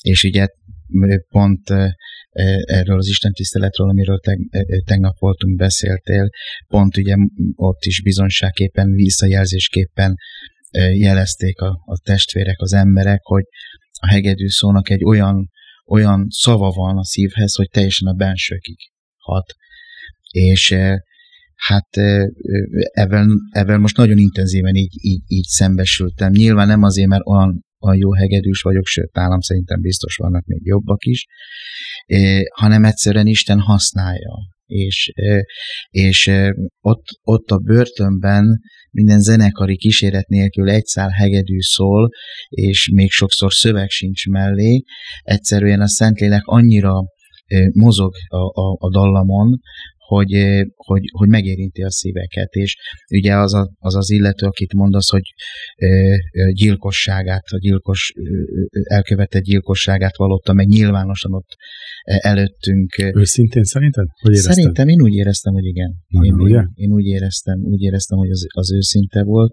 [0.00, 0.46] És ugye
[1.28, 1.70] pont
[2.64, 4.20] erről az Isten tiszteletről, amiről
[4.84, 6.30] tegnap voltunk, beszéltél,
[6.66, 7.14] pont ugye
[7.54, 10.16] ott is bizonságképpen, visszajelzésképpen
[10.92, 13.44] jelezték a, a testvérek, az emberek, hogy
[14.00, 15.50] a hegedű szónak egy olyan,
[15.86, 18.78] olyan szava van a szívhez, hogy teljesen a bensőkig
[19.16, 19.54] hat.
[20.30, 20.76] És
[21.66, 21.88] hát
[22.92, 26.30] ebben, ebben most nagyon intenzíven így, így, így szembesültem.
[26.30, 30.60] Nyilván nem azért, mert olyan, olyan jó hegedűs vagyok, sőt, nálam szerintem biztos vannak még
[30.64, 31.26] jobbak is,
[32.54, 34.34] hanem egyszerűen Isten használja.
[34.66, 35.12] És,
[35.90, 36.30] és
[36.80, 42.10] ott, ott a börtönben minden zenekari kíséret nélkül egy szál hegedű szól,
[42.48, 44.82] és még sokszor szöveg sincs mellé.
[45.22, 46.92] Egyszerűen a Szentlélek annyira
[47.72, 49.60] mozog a, a, a dallamon,
[50.12, 50.32] hogy,
[50.74, 52.76] hogy, hogy megérinti a szíveket, és
[53.12, 55.22] ugye az, a, az az illető, akit mondasz, hogy
[56.52, 58.12] gyilkosságát, a gyilkos,
[58.82, 61.50] elkövetett gyilkosságát vallotta meg nyilvánosan ott
[62.02, 62.98] előttünk.
[62.98, 64.06] Őszintén szerinted?
[64.20, 64.54] Hogy érezted?
[64.54, 65.94] Szerintem én úgy éreztem, hogy igen.
[66.08, 66.62] Nagyon, én, ugye?
[66.74, 69.52] Én úgy éreztem, úgy éreztem, hogy az, az őszinte volt.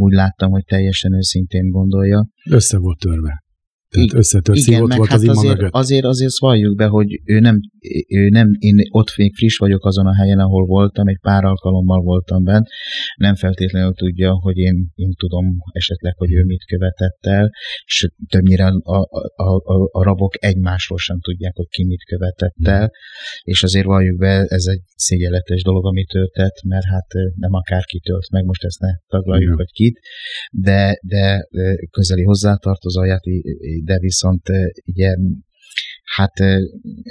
[0.00, 2.28] Úgy láttam, hogy teljesen őszintén gondolja.
[2.50, 3.42] Össze volt törve.
[3.90, 5.72] Tehát összetört Igen, meg volt hát az azért, mögött.
[5.72, 7.60] azért, azért valljuk be, hogy ő nem,
[8.08, 12.00] ő nem, én ott még friss vagyok azon a helyen, ahol voltam, egy pár alkalommal
[12.02, 12.66] voltam bent,
[13.16, 17.50] nem feltétlenül tudja, hogy én, én tudom esetleg, hogy ő mit követett el,
[17.84, 22.90] és többnyire a, a, a, a rabok egymásról sem tudják, hogy ki mit követett el,
[23.42, 27.98] és azért valljuk be, ez egy szégyenletes dolog, amit ő tett, mert hát nem akárki
[27.98, 29.56] tölt meg, most ezt ne taglaljuk, Igen.
[29.56, 29.98] hogy kit,
[30.52, 31.48] de, de
[31.90, 33.26] közeli hozzátartozóját
[33.84, 34.42] de viszont
[34.84, 35.14] ugye
[36.04, 36.32] hát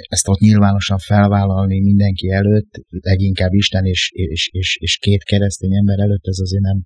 [0.08, 5.98] ezt ott nyilvánosan felvállalni mindenki előtt, leginkább Isten és, és, és, és két keresztény ember
[5.98, 6.82] előtt, ez azért nem,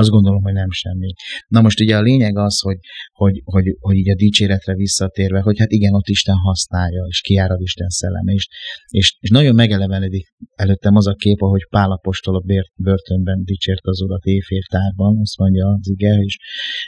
[0.00, 1.12] azt gondolom, hogy nem semmi.
[1.48, 2.78] Na most ugye a lényeg az, hogy,
[3.12, 7.60] hogy, hogy, hogy így a dicséretre visszatérve, hogy hát igen, ott Isten használja, és kiárad
[7.60, 8.48] Isten szelleme, és,
[8.88, 12.42] és, és nagyon megelevenedik előttem az a kép, ahogy Pál apostol a
[12.74, 16.36] börtönben dicsért az urat éjféltárban, azt mondja az ige, és,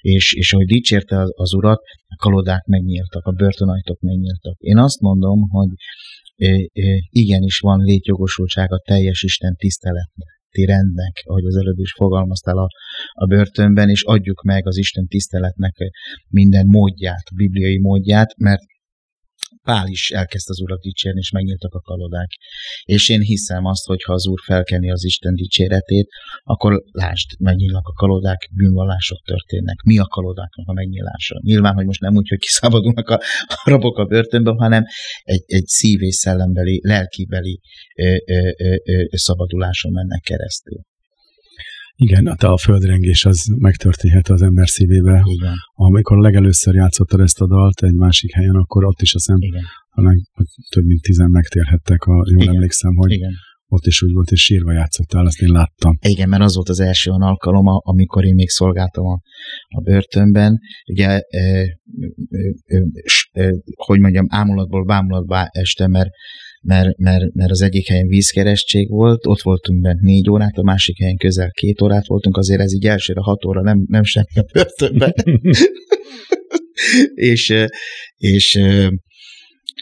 [0.00, 4.56] és, és ahogy dicsérte az, az urat, a kalodák megnyíltak, a börtönajtók megnyíltak.
[4.58, 5.70] Én azt mondom, hogy
[7.10, 12.68] igenis van létjogosultság a teljes Isten tiszteletnek rendnek, ahogy az előbb is fogalmaztál a,
[13.12, 15.74] a börtönben, és adjuk meg az Isten tiszteletnek
[16.28, 18.62] minden módját, bibliai módját, mert
[19.62, 22.30] Pál is elkezdte az Urat dicsérni, és megnyíltak a kalodák.
[22.84, 26.08] És én hiszem azt, hogy ha az Úr felkeni az Isten dicséretét,
[26.42, 29.82] akkor lásd, megnyílnak a kalodák, bűnvallások történnek.
[29.82, 31.40] Mi a kalodáknak a megnyílása?
[31.42, 34.84] Nyilván, hogy most nem úgy, hogy kiszabadulnak a, a rabok a börtönből, hanem
[35.22, 37.60] egy, egy szív- és szellembeli, lelkibeli
[37.96, 40.78] ö, ö, ö, ö, szabaduláson mennek keresztül.
[41.98, 45.22] Igen, hát a földrengés az megtörténhet az ember szívébe.
[45.24, 49.62] Igen, Amikor legelőször játszottad ezt a dalt egy másik helyen, akkor ott is azt hiszem,
[49.94, 50.22] talán
[50.70, 52.54] több mint tizen megtérhettek, a, jól Igen.
[52.54, 53.32] emlékszem, hogy igen.
[53.66, 55.98] ott is úgy volt, és sírva játszottál, azt én láttam.
[56.00, 59.20] Igen, mert az volt az első olyan alkalom, amikor én még szolgáltam a,
[59.68, 60.58] a börtönben.
[60.90, 61.78] Ugye, e, e,
[62.66, 62.82] e,
[63.32, 66.10] e, hogy mondjam, ámulatból bámulatba estem, mert,
[66.66, 70.98] mert, mert, mert az egyik helyen vízkerestség volt, ott voltunk bent négy órát, a másik
[70.98, 74.44] helyen közel két órát voltunk, azért ez így elsőre hat óra, nem, nem semmi a
[74.52, 75.12] börtönben.
[77.30, 77.54] és,
[78.16, 78.60] és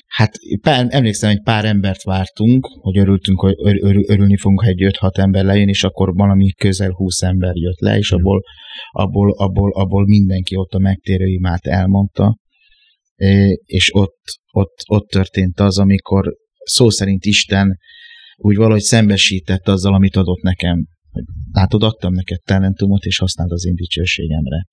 [0.07, 0.30] Hát
[0.61, 4.97] pár, emlékszem, hogy pár embert vártunk, hogy örültünk, hogy ör, ör, örülni fogunk, ha egy
[5.01, 8.43] 5-6 ember lejön, és akkor valami közel 20 ember jött le, és abból,
[8.91, 12.37] abból, abból, abból mindenki ott a megtérő imát elmondta,
[13.64, 14.20] és ott,
[14.53, 16.35] ott, ott történt az, amikor
[16.65, 17.79] szó szerint Isten
[18.37, 20.87] úgy valahogy szembesített azzal, amit adott nekem.
[21.53, 24.67] Látod, adtam neked talentumot, és használd az én dicsőségemre.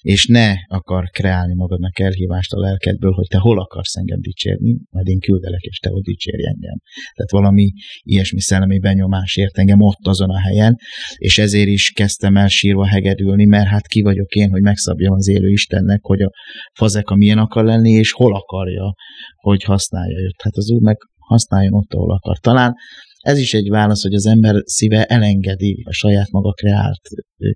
[0.00, 5.06] És ne akar kreálni magadnak elhívást a lelkedből, hogy te hol akarsz engem dicsérni, majd
[5.06, 6.78] én küldelek, és te ott dicsérj engem.
[7.14, 10.76] Tehát valami ilyesmi szellemi benyomás ért engem ott azon a helyen,
[11.16, 15.28] és ezért is kezdtem el sírva hegedülni, mert hát ki vagyok én, hogy megszabjam az
[15.28, 16.30] élő Istennek, hogy a
[16.72, 18.94] fazeka milyen akar lenni, és hol akarja,
[19.36, 20.42] hogy használja őt.
[20.42, 22.38] Hát az úr meg használjon ott, ahol akar.
[22.38, 22.74] Talán
[23.20, 27.00] ez is egy válasz, hogy az ember szíve elengedi a saját maga kreált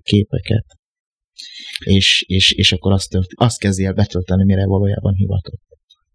[0.01, 0.65] képeket.
[1.79, 5.61] És, és, és akkor azt, tört, azt kezdi el betölteni, mire valójában hivatott.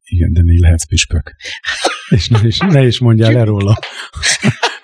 [0.03, 1.35] Igen, de még lehetsz püspök.
[2.09, 3.79] És ne is, ne is mondjál le róla.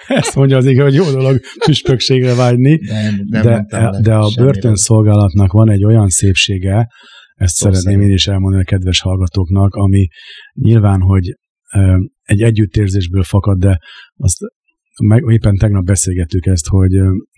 [0.06, 3.66] Ezt mondja az igen, hogy jó dolog püspökségre vágyni, Nem, nem de,
[4.00, 6.88] de a börtönszolgálatnak van egy olyan szépsége,
[7.34, 10.08] ezt Szó szeretném én is elmondani a kedves hallgatóknak, ami
[10.52, 11.38] nyilván, hogy
[12.22, 13.78] egy együttérzésből fakad, de
[14.16, 14.38] azt
[15.02, 16.90] meg, éppen tegnap beszélgettük ezt, hogy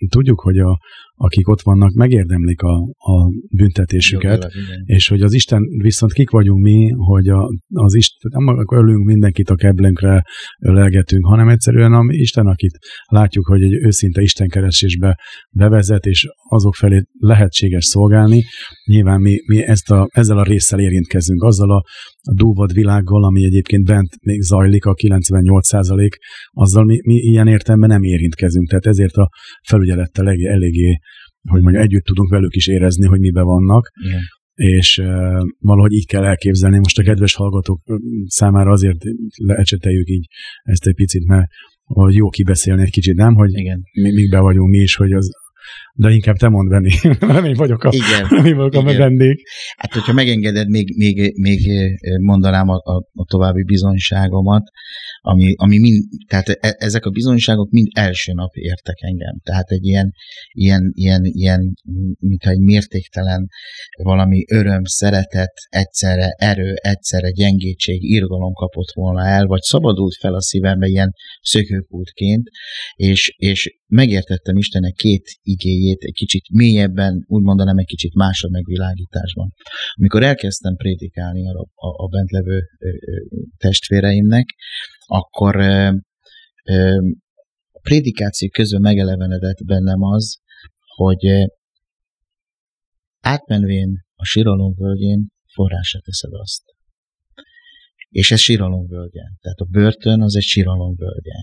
[0.09, 0.79] tudjuk, hogy a,
[1.21, 4.83] akik ott vannak, megérdemlik a, a büntetésüket, igen.
[4.85, 9.49] és hogy az Isten viszont kik vagyunk mi, hogy a, az Isten, nem ölünk mindenkit
[9.49, 10.23] a keblünkre,
[10.59, 15.19] ölelgetünk, hanem egyszerűen a Isten, akit látjuk, hogy egy őszinte Istenkeresésbe
[15.51, 18.43] bevezet, és azok felé lehetséges szolgálni.
[18.85, 21.83] Nyilván mi, mi ezt a, ezzel a résszel érintkezünk, azzal a,
[22.29, 26.17] a dúvad világgal, ami egyébként bent még zajlik, a 98 százalék,
[26.49, 28.67] azzal mi, mi ilyen értelemben nem érintkezünk.
[28.67, 29.29] Tehát ezért a
[29.67, 30.99] felügyelettel elég, eléggé,
[31.49, 34.21] hogy mondja, együtt tudunk velük is érezni, hogy mibe vannak Igen.
[34.53, 36.77] és uh, valahogy így kell elképzelni.
[36.77, 37.81] Most a kedves hallgatók
[38.25, 39.01] számára azért
[39.35, 40.25] lecseteljük így
[40.63, 41.47] ezt egy picit, mert
[41.83, 43.33] hogy jó kibeszélni egy kicsit, nem?
[43.33, 43.81] Hogy Igen.
[44.01, 45.29] mi, mikbe vagyunk mi is, hogy az
[45.99, 46.91] de inkább te mondd, Benni.
[47.19, 48.27] nem én vagyok a, Igen.
[48.37, 48.97] nem én vagyok a Igen.
[48.97, 49.47] vendég.
[49.77, 51.59] Hát, hogyha megengeded, még, még, még
[52.21, 54.63] mondanám a, a, a további bizonyságomat,
[55.21, 59.39] ami, ami mind, tehát e- ezek a bizonyságok mind első nap értek engem.
[59.43, 60.13] Tehát egy ilyen,
[60.51, 61.73] ilyen, ilyen, ilyen
[62.19, 63.47] mintha egy mértéktelen
[64.03, 70.41] valami öröm, szeretet, egyszerre erő, egyszerre gyengétség, irgalom kapott volna el, vagy szabadult fel a
[70.41, 72.47] szívembe ilyen szökőkútként,
[72.95, 79.53] és, és megértettem Istennek két igéjét egy kicsit mélyebben, úgy mondanám egy kicsit másabb megvilágításban.
[79.93, 83.19] Amikor elkezdtem prédikálni a, a, a bent levő ö, ö,
[83.57, 84.45] testvéreimnek,
[85.09, 85.55] akkor
[87.71, 90.39] a prédikáció közben megelevenedett bennem az,
[90.95, 91.25] hogy
[93.19, 96.63] átmenvén a síralom völgyén forrásra teszed azt.
[98.09, 99.23] És ez síralom völgye.
[99.41, 101.37] Tehát a börtön az egy síralom völgye.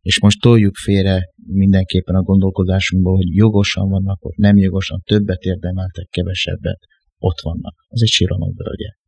[0.00, 6.08] És most toljuk félre mindenképpen a gondolkodásunkból, hogy jogosan vannak ott, nem jogosan, többet érdemeltek,
[6.10, 6.78] kevesebbet,
[7.18, 7.74] ott vannak.
[7.88, 8.99] Az egy síralom völgye.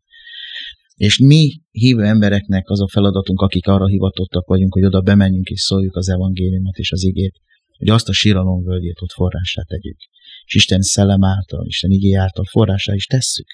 [0.95, 5.61] És mi hívő embereknek az a feladatunk, akik arra hivatottak vagyunk, hogy oda bemenjünk és
[5.61, 7.41] szóljuk az evangéliumot és az igét,
[7.79, 9.97] hogy azt a síralom völgyét ott forrássá tegyük.
[10.45, 13.47] És Isten szellem által, Isten igé által forrássá is tesszük.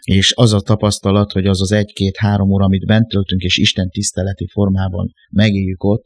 [0.00, 4.46] És az a tapasztalat, hogy az az egy-két-három óra, amit bent töltünk, és Isten tiszteleti
[4.52, 6.04] formában megéljük ott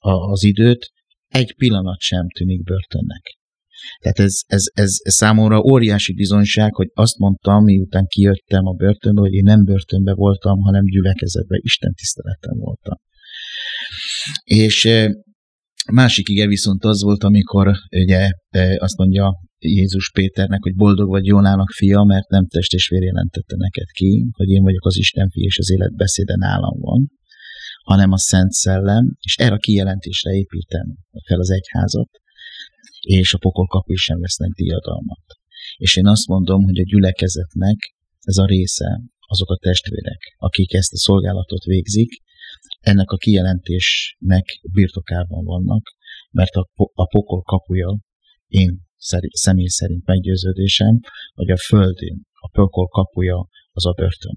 [0.00, 0.90] az időt,
[1.28, 3.39] egy pillanat sem tűnik börtönnek.
[4.02, 9.34] Tehát ez, ez, ez, számomra óriási bizonyság, hogy azt mondtam, miután kijöttem a börtönből, hogy
[9.34, 12.96] én nem börtönbe voltam, hanem gyülekezetben, Isten tiszteleten voltam.
[14.44, 14.88] És
[15.92, 18.28] másik ige viszont az volt, amikor ugye
[18.78, 23.56] azt mondja Jézus Péternek, hogy boldog vagy Jónának fia, mert nem test és vér jelentette
[23.56, 27.10] neked ki, hogy én vagyok az Isten fia, és az élet beszéde nálam van,
[27.84, 30.86] hanem a Szent Szellem, és erre a kijelentésre építem
[31.26, 32.08] fel az egyházat,
[33.00, 35.24] és a pokol kapu is sem vesznek diadalmat.
[35.76, 40.92] És én azt mondom, hogy a gyülekezetnek ez a része, azok a testvérek, akik ezt
[40.92, 42.22] a szolgálatot végzik,
[42.80, 45.82] ennek a kijelentésnek birtokában vannak,
[46.30, 47.98] mert a, a pokol kapuja,
[48.46, 51.00] én szeri- személy szerint meggyőződésem,
[51.34, 54.36] hogy a földön a pokol kapuja az a börtön.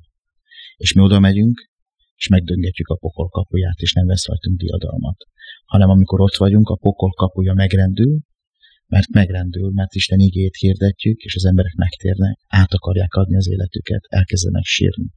[0.76, 1.70] És mi oda megyünk,
[2.16, 5.18] és megdöngetjük a pokol kapuját, és nem vesz rajtunk diadalmat.
[5.66, 8.20] Hanem amikor ott vagyunk, a pokol kapuja megrendül,
[8.96, 14.04] mert megrendül, mert Isten igét hirdetjük, és az emberek megtérnek, át akarják adni az életüket,
[14.20, 15.08] elkezdenek sírni,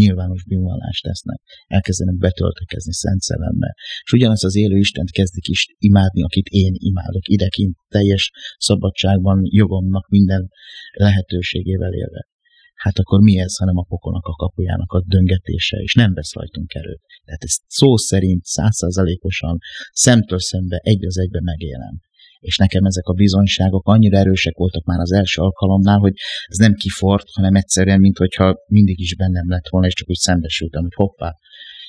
[0.00, 3.74] nyilvános bűnvallást tesznek, elkezdenek betöltekezni Szent Szellemmel.
[4.04, 10.08] És ugyanazt az élő Istent kezdik is imádni, akit én imádok, idekint teljes szabadságban, jogomnak
[10.08, 10.48] minden
[10.92, 12.26] lehetőségével élve.
[12.74, 16.74] Hát akkor mi ez, hanem a pokolnak a kapujának a döngetése, és nem vesz rajtunk
[16.74, 17.02] erőt.
[17.24, 19.58] Tehát ezt szó szerint százszázalékosan
[19.92, 22.04] szemtől szembe egy az egybe megélem
[22.46, 26.14] és nekem ezek a bizonyságok annyira erősek voltak már az első alkalomnál, hogy
[26.46, 30.16] ez nem kifort, hanem egyszerűen, mint hogyha mindig is bennem lett volna, és csak úgy
[30.16, 31.32] szembesültem, hogy hoppá,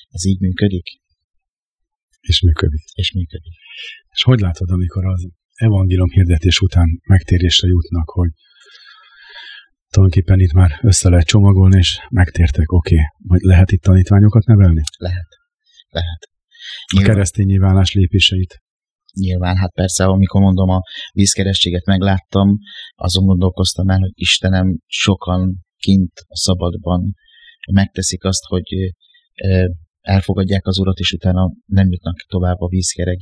[0.09, 0.87] ez így működik,
[2.19, 2.83] És működik.
[2.93, 3.53] és működik.
[4.11, 8.29] És hogy látod, amikor az evangélium hirdetés után megtérésre jutnak, hogy
[9.89, 13.05] tulajdonképpen itt már össze lehet csomagolni, és megtértek, oké, okay.
[13.17, 14.81] majd lehet itt tanítványokat nevelni?
[14.97, 15.27] Lehet.
[15.89, 16.29] Lehet.
[16.95, 18.61] A keresztény nyilvánlás lépéseit.
[19.19, 22.57] Nyilván, hát persze, amikor mondom, a vízkerességet megláttam,
[22.95, 27.13] azon gondolkoztam el, hogy Istenem sokan kint a szabadban
[27.71, 28.93] megteszik azt, hogy
[30.01, 33.19] elfogadják az Urat, és utána nem jutnak tovább a vízkereg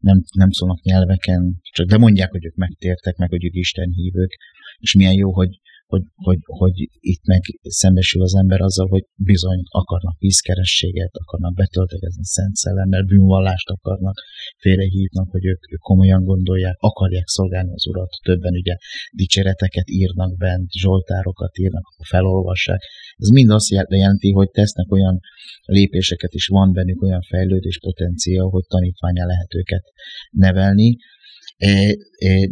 [0.00, 4.36] nem, nem szólnak nyelveken, csak de mondják, hogy ők megtértek, meg hogy ők Isten hívők,
[4.78, 5.60] és milyen jó, hogy,
[5.90, 6.76] hogy, hogy, hogy
[7.12, 13.68] itt meg szembesül az ember azzal, hogy bizony akarnak vízkerességet, akarnak betöltekezni szent szellemmel, bűnvallást
[13.68, 14.16] akarnak,
[14.58, 18.76] félrehívnak, hogy ők, ők komolyan gondolják, akarják szolgálni az Urat, többen ugye
[19.12, 22.80] dicséreteket írnak bent, zsoltárokat írnak, akkor felolvassák.
[23.16, 25.20] Ez mind azt jelenti, hogy tesznek olyan
[25.64, 29.84] lépéseket, és van bennük olyan fejlődés potenciál, hogy tanítványá lehet őket
[30.30, 30.96] nevelni,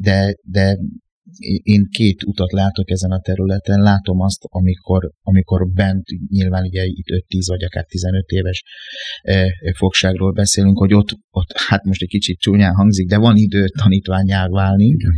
[0.00, 0.78] de, de
[1.62, 3.80] én két utat látok ezen a területen.
[3.80, 8.62] Látom azt, amikor, amikor bent, nyilván ugye itt 5-10 vagy akár 15 éves
[9.76, 14.46] fogságról beszélünk, hogy ott, ott, hát most egy kicsit csúnyán hangzik, de van idő tanítványá
[14.46, 15.12] válni, Igen.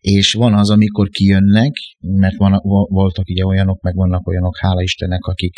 [0.00, 5.24] és van az, amikor kijönnek, mert van, voltak ugye olyanok, meg vannak olyanok, hála Istennek,
[5.24, 5.56] akik,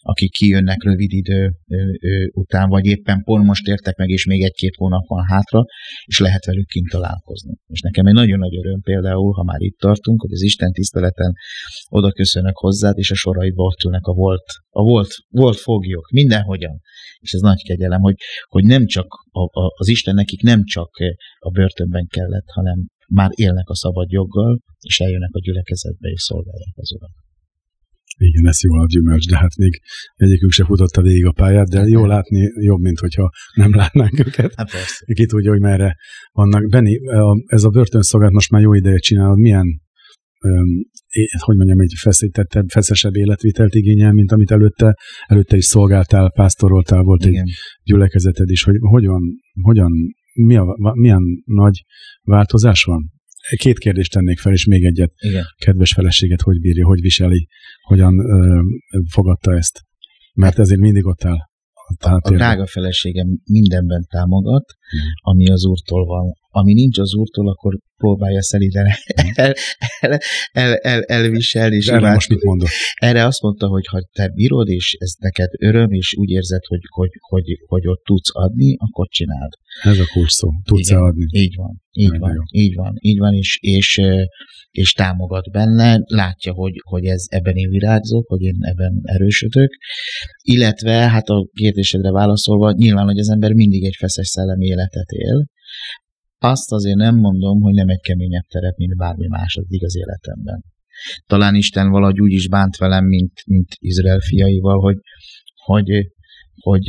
[0.00, 1.52] akik kijönnek rövid idő
[2.32, 5.64] után, vagy éppen pont most értek meg, és még egy-két hónap van hátra,
[6.04, 7.54] és lehet velük kint találkozni.
[7.66, 10.72] És nekem egy nagyon nagy öröm például például, ha már itt tartunk, hogy az Isten
[10.72, 11.32] tiszteleten
[11.88, 16.80] oda köszönök hozzád, és a soraidba ott ülnek a volt, a volt, volt foglyok, mindenhogyan.
[17.18, 18.16] És ez nagy kegyelem, hogy,
[18.48, 20.90] hogy nem csak a, a, az Isten nekik nem csak
[21.38, 26.74] a börtönben kellett, hanem már élnek a szabad joggal, és eljönnek a gyülekezetbe, és szolgálják
[26.76, 27.27] az Urat.
[28.18, 29.80] Igen, ez jól a gyümölcs, de hát még
[30.14, 34.52] egyikük se futotta végig a pályát, de jó látni jobb, mint hogyha nem látnánk őket.
[34.56, 35.04] Hát persze.
[35.14, 35.96] Ki tudja, hogy merre
[36.32, 36.68] vannak.
[36.68, 36.98] Benni,
[37.46, 39.38] ez a börtönszolgálat most már jó ideje csinálod.
[39.38, 39.80] Milyen,
[41.38, 44.96] hogy mondjam, egy feszítettebb, feszesebb életvitelt igényel, mint amit előtte,
[45.26, 47.42] előtte is szolgáltál, pásztoroltál, volt Igen.
[47.42, 47.52] egy
[47.82, 49.22] gyülekezeted is, hogy hogyan,
[49.62, 49.92] hogyan
[50.34, 51.84] mi a, milyen nagy
[52.22, 53.16] változás van?
[53.56, 55.12] Két kérdést tennék fel, és még egyet.
[55.16, 55.44] Igen.
[55.56, 57.48] Kedves feleséget hogy bírja, hogy viseli,
[57.82, 58.60] hogyan ö,
[59.10, 59.80] fogadta ezt?
[60.32, 61.38] Mert ezért mindig ott áll.
[61.98, 64.64] A, a drága feleségem mindenben támogat.
[65.20, 66.32] Ami az úrtól van.
[66.50, 69.30] Ami nincs az úrtól, akkor próbálja szeliden hmm.
[69.34, 69.54] el,
[70.00, 70.18] el,
[70.52, 71.76] el, el, elviselni.
[71.76, 72.68] És erre most mit mondott?
[72.94, 76.80] Erre azt mondta, hogy ha te bírod, és ez neked öröm, és úgy érzed, hogy,
[76.88, 79.52] hogy, hogy, hogy ott tudsz adni, akkor csináld.
[79.82, 80.48] Ez a kulcs szó.
[80.64, 81.26] Tudsz Igen, adni?
[81.30, 81.82] Így van.
[81.92, 84.00] Így van, így van, így van, és, és,
[84.70, 89.70] és támogat benne, látja, hogy, hogy ez ebben én virágzok, hogy én ebben erősödök,
[90.42, 95.46] illetve, hát a kérdésedre válaszolva, nyilván, hogy az ember mindig egy feszes szellemi életet él,
[96.38, 100.64] azt azért nem mondom, hogy nem egy keményebb terep, mint bármi más az igaz életemben.
[101.26, 104.96] Talán Isten valahogy úgy is bánt velem, mint, mint Izrael fiaival, hogy,
[105.64, 106.06] hogy
[106.60, 106.84] hogy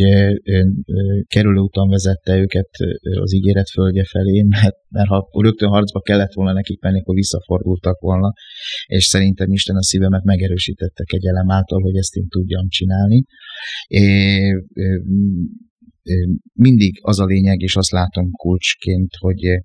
[1.28, 2.70] kerülőúton vezette őket
[3.22, 8.00] az ígéret földje felé, mert, mert ha rögtön harcba kellett volna nekik menni, akkor visszafordultak
[8.00, 8.34] volna,
[8.86, 13.24] és szerintem Isten a szívemet megerősítette kegyelem által, hogy ezt én tudjam csinálni.
[13.88, 14.02] É,
[16.54, 19.62] mindig az a lényeg, és azt látom kulcsként, hogy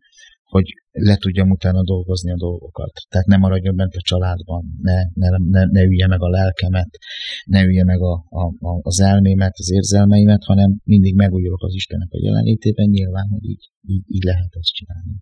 [0.55, 2.93] hogy le tudjam utána dolgozni a dolgokat.
[3.09, 6.91] Tehát ne maradjon bent a családban, ne, ne, ne, ne ülje meg a lelkemet,
[7.45, 12.11] ne ülje meg a, a, a, az elmémet, az érzelmeimet, hanem mindig megújulok az Istennek
[12.11, 15.15] a jelenlétében, nyilván, hogy így, így, így lehet ezt csinálni.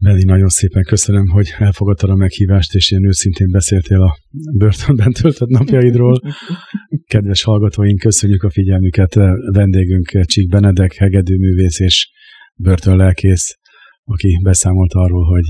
[0.00, 4.18] Beli, nagyon szépen köszönöm, hogy elfogadtad a meghívást, és ilyen őszintén beszéltél a
[4.56, 6.20] börtönben töltött napjaidról.
[7.12, 9.14] Kedves hallgatóink, köszönjük a figyelmüket.
[9.52, 12.10] Vendégünk Csík Benedek, hegedűművész és
[12.54, 13.58] börtönlelkész,
[14.04, 15.44] aki beszámolt arról, hogy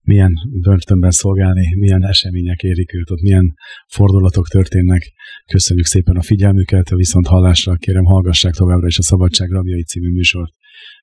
[0.00, 3.54] milyen börtönben szolgálni, milyen események érik őt, ott milyen
[3.88, 5.12] fordulatok történnek.
[5.46, 10.10] Köszönjük szépen a figyelmüket, a viszont hallásra kérem hallgassák továbbra is a Szabadság Rabjai című
[10.10, 10.52] műsort.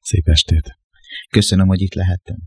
[0.01, 0.77] Szép estét!
[1.29, 2.37] Köszönöm, hogy itt lehettem.